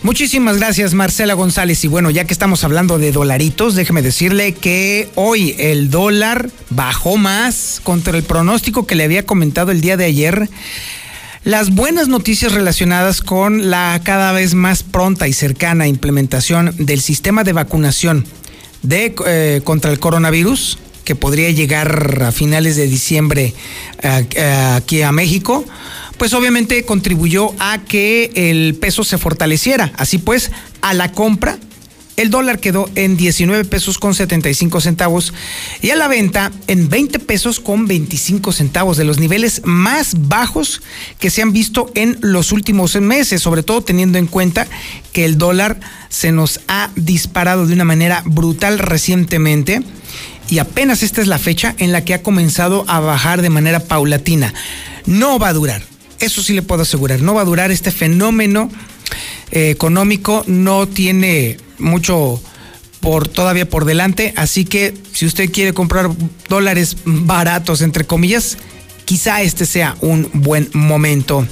[0.04, 5.10] Muchísimas gracias Marcela González y bueno, ya que estamos hablando de dolaritos, déjeme decirle que
[5.14, 10.06] hoy el dólar bajó más contra el pronóstico que le había comentado el día de
[10.06, 10.50] ayer.
[11.44, 17.44] Las buenas noticias relacionadas con la cada vez más pronta y cercana implementación del sistema
[17.44, 18.26] de vacunación
[18.82, 23.54] de, eh, contra el coronavirus, que podría llegar a finales de diciembre
[24.02, 25.64] eh, aquí a México,
[26.22, 29.92] pues obviamente contribuyó a que el peso se fortaleciera.
[29.98, 30.52] Así pues,
[30.84, 31.58] a la compra,
[32.16, 35.34] el dólar quedó en 19 pesos con 75 centavos
[35.82, 40.84] y a la venta en 20 pesos con 25 centavos, de los niveles más bajos
[41.18, 44.68] que se han visto en los últimos meses, sobre todo teniendo en cuenta
[45.14, 49.82] que el dólar se nos ha disparado de una manera brutal recientemente
[50.52, 53.80] y apenas esta es la fecha en la que ha comenzado a bajar de manera
[53.80, 54.54] paulatina.
[55.08, 55.91] No va a durar
[56.22, 57.22] eso sí le puedo asegurar.
[57.22, 58.70] No va a durar este fenómeno
[59.52, 62.42] eh, económico, no tiene mucho
[63.02, 66.10] por todavía por delante, así que si usted quiere comprar
[66.48, 68.58] dólares baratos entre comillas,
[69.06, 71.46] quizá este sea un buen momento.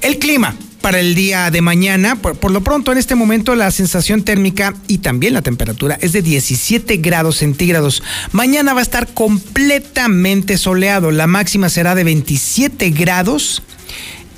[0.00, 3.70] El clima para el día de mañana, por, por, lo pronto en este momento la
[3.70, 8.02] sensación térmica y también la temperatura es de 17 grados centígrados.
[8.32, 13.62] Mañana va a estar completamente soleado, la máxima será de 27 grados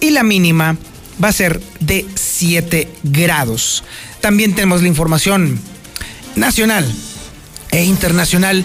[0.01, 0.77] y la mínima
[1.23, 3.85] va a ser de 7 grados.
[4.21, 5.61] También tenemos la información
[6.37, 6.91] nacional
[7.71, 8.65] e internacional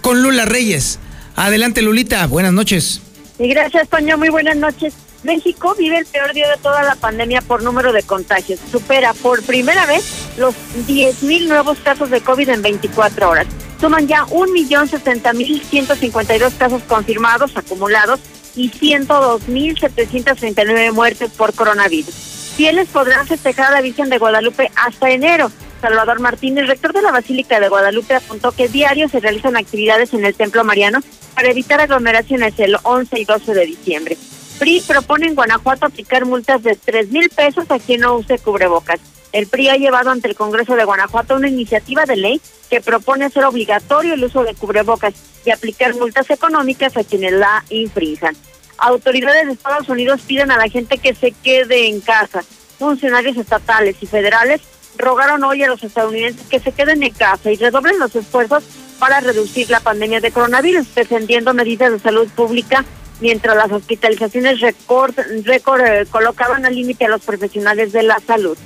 [0.00, 0.98] con Lula Reyes.
[1.36, 3.00] Adelante Lulita, buenas noches.
[3.38, 4.94] Y gracias Toño, muy buenas noches.
[5.22, 8.60] México vive el peor día de toda la pandemia por número de contagios.
[8.70, 10.04] Supera por primera vez
[10.36, 10.54] los
[10.86, 13.46] 10.000 nuevos casos de COVID en 24 horas.
[13.80, 18.20] Suman ya 1.060.152 casos confirmados, acumulados,
[18.54, 22.14] y 102.739 muertes por coronavirus.
[22.56, 25.50] Fieles podrán festejar a la Virgen de Guadalupe hasta enero.
[25.80, 30.24] Salvador Martínez, rector de la Basílica de Guadalupe, apuntó que diario se realizan actividades en
[30.24, 31.00] el Templo Mariano
[31.34, 34.16] para evitar aglomeraciones el 11 y 12 de diciembre.
[34.58, 38.98] PRI propone en Guanajuato aplicar multas de 3 mil pesos a quien no use cubrebocas.
[39.32, 43.26] El PRI ha llevado ante el Congreso de Guanajuato una iniciativa de ley que propone
[43.26, 45.14] hacer obligatorio el uso de cubrebocas
[45.48, 48.36] y aplicar multas económicas a quienes la infrinjan.
[48.76, 52.44] Autoridades de Estados Unidos piden a la gente que se quede en casa.
[52.78, 54.60] Funcionarios estatales y federales
[54.98, 58.62] rogaron hoy a los estadounidenses que se queden en casa y redoblen los esfuerzos
[58.98, 62.84] para reducir la pandemia de coronavirus, defendiendo medidas de salud pública
[63.20, 68.58] mientras las hospitalizaciones récord, eh, colocaban al límite a los profesionales de la salud.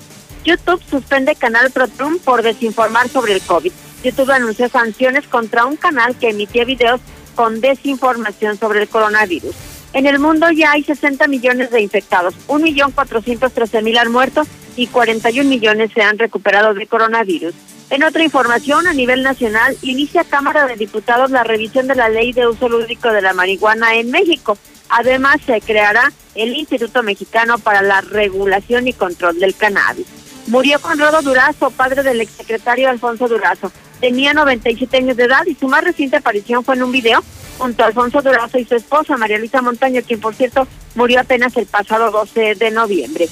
[0.44, 3.72] YouTube suspende canal ProTrum por desinformar sobre el COVID.
[4.02, 7.00] YouTube anunció sanciones contra un canal que emitía videos
[7.34, 9.54] con desinformación sobre el coronavirus.
[9.92, 14.42] En el mundo ya hay 60 millones de infectados, 1.413.000 han muerto
[14.76, 17.54] y 41 millones se han recuperado de coronavirus.
[17.90, 22.32] En otra información, a nivel nacional, inicia Cámara de Diputados la revisión de la ley
[22.32, 24.56] de uso lúdico de la marihuana en México.
[24.88, 30.06] Además, se creará el Instituto Mexicano para la Regulación y Control del Cannabis.
[30.46, 33.70] Murió Conrado Durazo, padre del exsecretario Alfonso Durazo.
[34.02, 37.22] Tenía 97 años de edad y su más reciente aparición fue en un video
[37.56, 41.56] junto a Alfonso Durazo y su esposa, María Luisa Montaño, quien por cierto murió apenas
[41.56, 43.28] el pasado 12 de noviembre.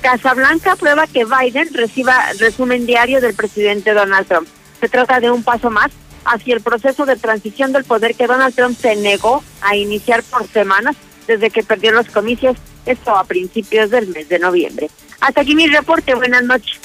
[0.00, 4.48] Casablanca prueba que Biden reciba resumen diario del presidente Donald Trump.
[4.80, 5.90] Se trata de un paso más
[6.24, 10.48] hacia el proceso de transición del poder que Donald Trump se negó a iniciar por
[10.48, 10.96] semanas
[11.26, 12.56] desde que perdió los comicios,
[12.86, 14.88] esto a principios del mes de noviembre.
[15.20, 16.80] Hasta aquí mi reporte, buenas noches.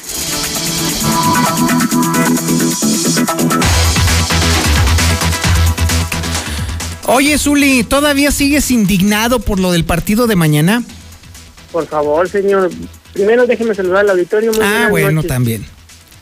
[7.07, 10.83] Oye, Zuli, ¿todavía sigues indignado por lo del partido de mañana?
[11.71, 12.69] Por favor, señor,
[13.13, 14.51] Primero déjeme saludar al auditorio.
[14.61, 15.65] ah, bueno, también.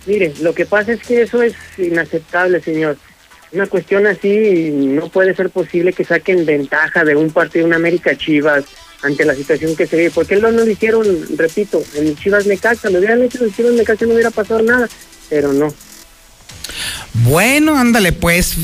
[0.06, 2.98] Mire, lo que pasa es que eso es inaceptable, señor.
[3.52, 8.18] Una cuestión así no puede ser posible que saquen ventaja de un partido, una América
[8.18, 8.66] Chivas,
[9.04, 10.12] ante la situación que se vive.
[10.12, 11.06] Porque no, no lo hicieron,
[11.38, 14.88] repito, en Chivas Necaxa, lo hubieran hecho en Chivas Necaxa no hubiera pasado nada,
[15.30, 15.74] pero no.
[17.14, 18.56] Bueno, ándale, pues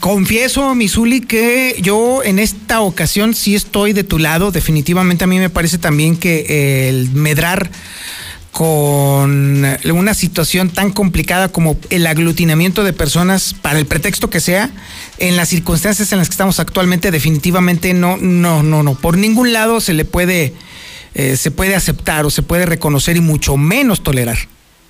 [0.00, 4.52] confieso, Misuli, que yo en esta ocasión sí estoy de tu lado.
[4.52, 7.70] Definitivamente a mí me parece también que el medrar
[8.56, 14.70] con una situación tan complicada como el aglutinamiento de personas para el pretexto que sea,
[15.18, 18.94] en las circunstancias en las que estamos actualmente, definitivamente no, no, no, no.
[18.94, 20.54] Por ningún lado se le puede,
[21.14, 24.38] eh, se puede aceptar o se puede reconocer y mucho menos tolerar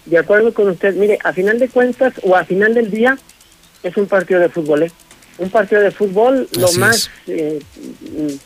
[0.06, 3.18] de acuerdo con usted, mire, a final de cuentas o a final del día
[3.82, 4.92] es un partido de fútbol, ¿eh?
[5.38, 7.58] Un partido de fútbol, lo más, eh,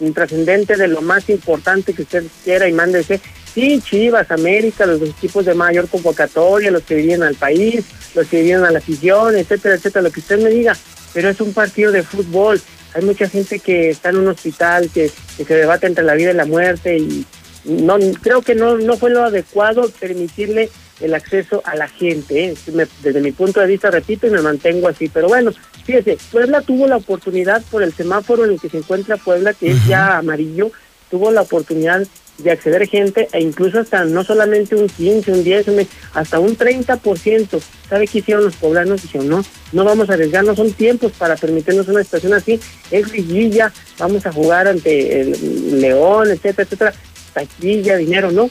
[0.00, 3.20] intrascendente de lo más importante que usted quiera y mándese.
[3.54, 7.84] Sí, Chivas, América, los equipos de mayor convocatoria, los que vienen al país,
[8.14, 10.76] los que vienen a la afición, etcétera, etcétera, lo que usted me diga,
[11.14, 12.60] pero es un partido de fútbol.
[12.94, 16.32] Hay mucha gente que está en un hospital, que, que se debate entre la vida
[16.32, 17.24] y la muerte y
[17.64, 22.44] no creo que no, no fue lo adecuado permitirle el acceso a la gente.
[22.46, 22.54] ¿eh?
[23.02, 25.08] Desde mi punto de vista, repito, y me mantengo así.
[25.08, 25.52] Pero bueno,
[25.84, 29.70] fíjese, Puebla tuvo la oportunidad por el semáforo en el que se encuentra Puebla, que
[29.70, 30.70] es ya amarillo,
[31.10, 32.06] tuvo la oportunidad
[32.38, 36.38] de acceder gente e incluso hasta no solamente un 15, un 10, un, ve- hasta
[36.38, 37.60] un 30%.
[37.88, 39.02] ¿Sabe qué hicieron los poblanos?
[39.02, 42.58] Dijeron, no, no vamos a arriesgar, no son tiempos para permitirnos una situación así.
[42.90, 46.94] Es liguilla, vamos a jugar ante el León, etcétera, etcétera.
[47.32, 48.48] Taquilla, dinero, no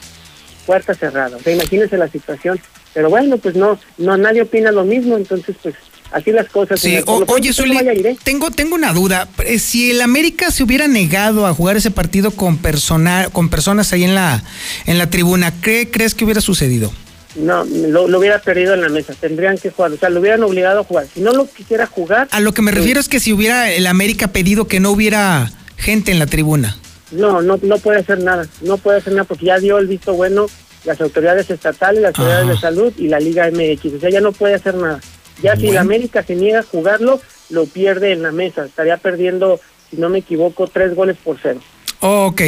[0.66, 1.36] puerta cerrada.
[1.36, 2.60] O sea, imagínense la situación.
[2.94, 5.74] Pero bueno, pues no, no, nadie opina lo mismo, entonces pues
[6.12, 6.80] así las cosas.
[6.80, 7.78] Sí, o- oye, Zuli,
[8.24, 9.28] tengo, tengo una duda.
[9.44, 13.92] Eh, Si el América se hubiera negado a jugar ese partido con persona, con personas
[13.92, 14.42] ahí en la,
[14.86, 16.92] en la tribuna, ¿qué crees que hubiera sucedido?
[17.36, 20.42] No, lo, lo hubiera perdido en la mesa, tendrían que jugar, o sea, lo hubieran
[20.42, 21.06] obligado a jugar.
[21.14, 23.86] Si no lo quisiera jugar, A lo que me refiero es que si hubiera el
[23.86, 26.76] América pedido que no hubiera gente en la tribuna.
[27.12, 30.14] No, no, no puede hacer nada, no puede hacer nada porque ya dio el visto
[30.14, 30.46] bueno
[30.84, 34.32] las autoridades estatales, las autoridades de salud y la Liga MX, o sea, ya no
[34.32, 35.00] puede hacer nada.
[35.42, 39.60] Ya si la América se niega a jugarlo, lo pierde en la mesa, estaría perdiendo,
[39.90, 41.60] si no me equivoco, tres goles por cero.
[42.00, 42.42] Ok.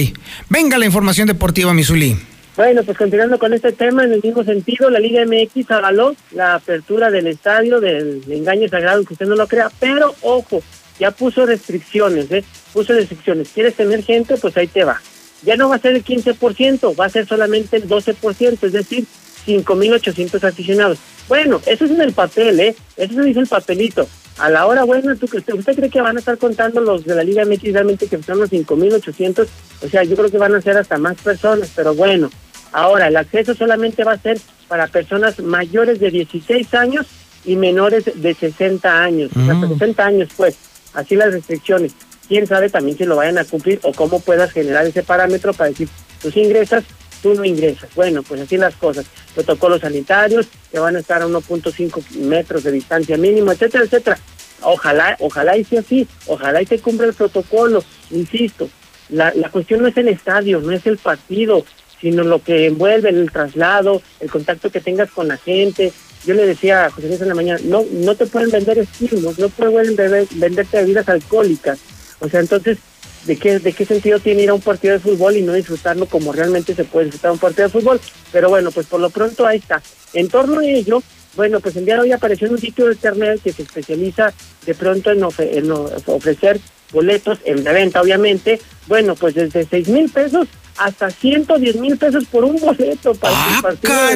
[0.49, 2.17] Venga la información deportiva, Misuli.
[2.57, 6.55] Bueno, pues continuando con este tema, en el mismo sentido, la Liga MX avaló la
[6.55, 10.63] apertura del estadio del engaño sagrado, que usted no lo crea, pero ojo,
[11.03, 12.45] ya puso restricciones, ¿eh?
[12.73, 13.49] Puso restricciones.
[13.49, 14.37] ¿Quieres tener gente?
[14.37, 15.01] Pues ahí te va.
[15.43, 19.05] Ya no va a ser el 15%, va a ser solamente el 12%, es decir,
[19.45, 20.99] 5.800 aficionados.
[21.27, 22.77] Bueno, eso es en el papel, ¿eh?
[22.97, 24.09] Eso se dice el papelito.
[24.39, 27.17] A la hora buena, ¿tú, usted, ¿usted cree que van a estar contando los de
[27.17, 29.49] la Liga MX realmente que son los 5.800?
[29.85, 32.31] O sea, yo creo que van a ser hasta más personas, pero bueno.
[32.71, 34.39] Ahora, el acceso solamente va a ser
[34.69, 37.07] para personas mayores de 16 años
[37.45, 39.33] y menores de 60 años.
[39.33, 40.57] Sea, hasta 60 años, pues.
[40.95, 41.93] Así las restricciones.
[42.29, 45.71] Quién sabe también si lo vayan a cumplir o cómo puedas generar ese parámetro para
[45.71, 45.89] decir,
[46.21, 46.85] tú sí ingresas,
[47.23, 47.91] tú no ingresas.
[47.95, 49.07] Bueno, pues así las cosas.
[49.35, 54.19] Protocolos sanitarios que van a estar a 1.5 metros de distancia mínimo, etcétera, etcétera.
[54.63, 57.85] Ojalá, ojalá y sea así, ojalá y se cumpla el protocolo.
[58.11, 58.69] Insisto,
[59.09, 61.65] la, la cuestión no es el estadio, no es el partido,
[62.01, 65.93] sino lo que envuelve el traslado, el contacto que tengas con la gente.
[66.25, 69.39] Yo le decía a José Luis en la mañana, no, no te pueden vender estímulos,
[69.39, 71.79] no pueden beber- venderte bebidas alcohólicas.
[72.21, 72.79] O sea, entonces,
[73.27, 76.07] ¿de qué, ¿de qué sentido tiene ir a un partido de fútbol y no disfrutarlo
[76.07, 78.01] como realmente se puede disfrutar un partido de fútbol?
[78.31, 79.83] Pero bueno, pues por lo pronto ahí está.
[80.15, 81.03] En torno a ello,
[81.35, 84.33] bueno, pues el día de hoy apareció en un sitio de internet que se especializa
[84.67, 86.61] de pronto en, ofe- en ofrecer
[86.93, 88.61] boletos en reventa, obviamente.
[88.87, 90.47] Bueno, pues desde seis mil pesos
[90.77, 94.13] hasta 110 mil pesos por un boleto para el partido de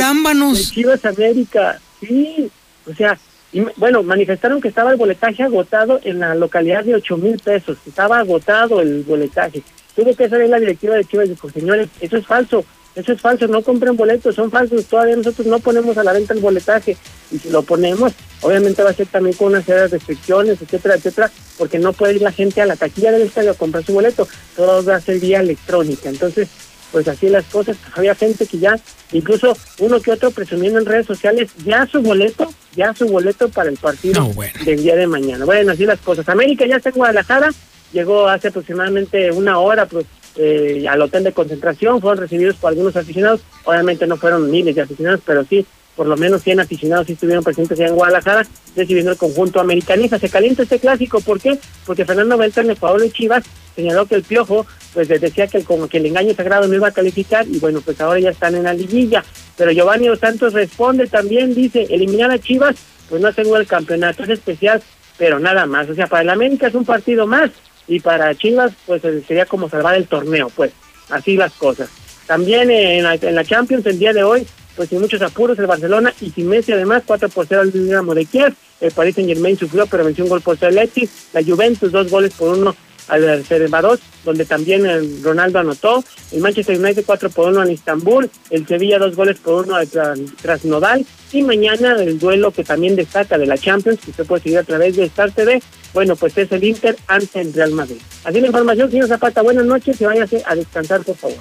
[0.70, 1.80] Chivas América.
[2.01, 2.51] Sí,
[2.88, 3.18] o sea,
[3.53, 7.78] y bueno, manifestaron que estaba el boletaje agotado en la localidad de 8 mil pesos.
[7.86, 9.62] Estaba agotado el boletaje.
[9.94, 12.64] Tuvo que salir la directiva de Chivas y dijo, señores, eso es falso.
[12.94, 14.86] Eso es falso, no compren boletos, son falsos.
[14.86, 16.97] Todavía nosotros no ponemos a la venta el boletaje.
[17.30, 20.94] Y si lo ponemos, obviamente va a ser también con una serie de restricciones, etcétera,
[20.94, 23.92] etcétera, porque no puede ir la gente a la taquilla del estadio a comprar su
[23.92, 24.26] boleto.
[24.57, 26.09] Todo va a ser vía electrónica.
[26.09, 26.49] Entonces,
[26.97, 27.76] pues así las cosas.
[27.94, 28.74] Había gente que ya,
[29.12, 33.68] incluso uno que otro presumiendo en redes sociales, ya su boleto, ya su boleto para
[33.68, 34.26] el partido
[34.64, 35.44] del día de mañana.
[35.44, 36.26] Bueno, así las cosas.
[36.30, 37.53] América ya está en Guadalajara,
[37.92, 42.97] llegó hace aproximadamente una hora pues, eh, al hotel de concentración, fueron recibidos por algunos
[42.97, 45.66] aficionados, obviamente no fueron miles de aficionados, pero sí,
[45.97, 50.18] por lo menos 100 aficionados sí estuvieron presentes allá en Guadalajara, recibiendo el conjunto americanista.
[50.18, 51.59] Se calienta este clásico, ¿por qué?
[51.84, 53.44] Porque Fernando Beltrán, el jugador de Chivas,
[53.77, 56.89] señaló que el Piojo, pues les decía que como que el engaño sagrado no iba
[56.89, 59.22] a calificar, y bueno, pues ahora ya están en la liguilla.
[59.57, 62.77] Pero Giovanni Dos Santos responde también, dice, eliminar a Chivas,
[63.09, 64.83] pues no asegura el campeonato, es especial,
[65.18, 65.89] pero nada más.
[65.89, 67.51] O sea, para el América es un partido más,
[67.87, 70.72] y para Chivas, pues eh, sería como salvar el torneo, pues,
[71.11, 71.89] así las cosas.
[72.27, 74.47] También en la, en la Champions el día de hoy,
[74.77, 78.14] pues sin muchos apuros el Barcelona y sin Messi además 4 por 0 al Dinamo
[78.14, 81.09] de Kiev, el Paris Saint Germain sufrió pero venció un gol por 0 al Leipzig,
[81.33, 82.77] la Juventus dos goles por uno
[83.09, 88.30] al Cerebados, donde también el Ronaldo anotó, el Manchester United 4 por 1 al Istambul,
[88.50, 91.00] el Sevilla dos goles por uno al Tras- Krasnodar
[91.32, 94.64] y mañana el duelo que también destaca de la Champions, que usted puede seguir a
[94.64, 95.62] través de Star TV,
[95.94, 97.98] bueno pues es el Inter ante el Real Madrid.
[98.24, 101.38] Así la información, señor Zapata, buenas noches y váyase a descansar por favor.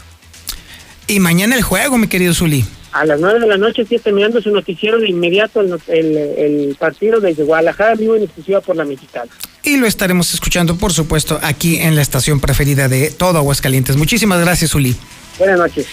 [1.07, 2.65] Y mañana el juego, mi querido Zuli.
[2.95, 6.75] A las nueve de la noche esté terminando su noticiero de inmediato el, el, el
[6.79, 9.29] partido desde Guadalajara, vivo en exclusiva por la mexicana.
[9.63, 13.97] Y lo estaremos escuchando, por supuesto, aquí en la estación preferida de todo Aguascalientes.
[13.97, 14.95] Muchísimas gracias, Uli.
[15.37, 15.87] Buenas noches.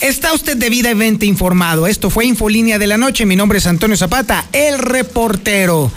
[0.00, 1.88] Está usted debidamente informado.
[1.88, 3.26] Esto fue Infolínea de la Noche.
[3.26, 5.90] Mi nombre es Antonio Zapata, el reportero.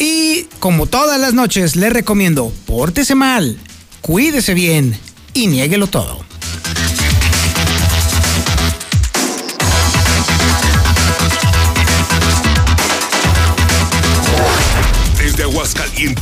[0.00, 3.56] Y como todas las noches, le recomiendo, pórtese mal,
[4.00, 4.98] cuídese bien
[5.34, 6.24] y niéguelo todo.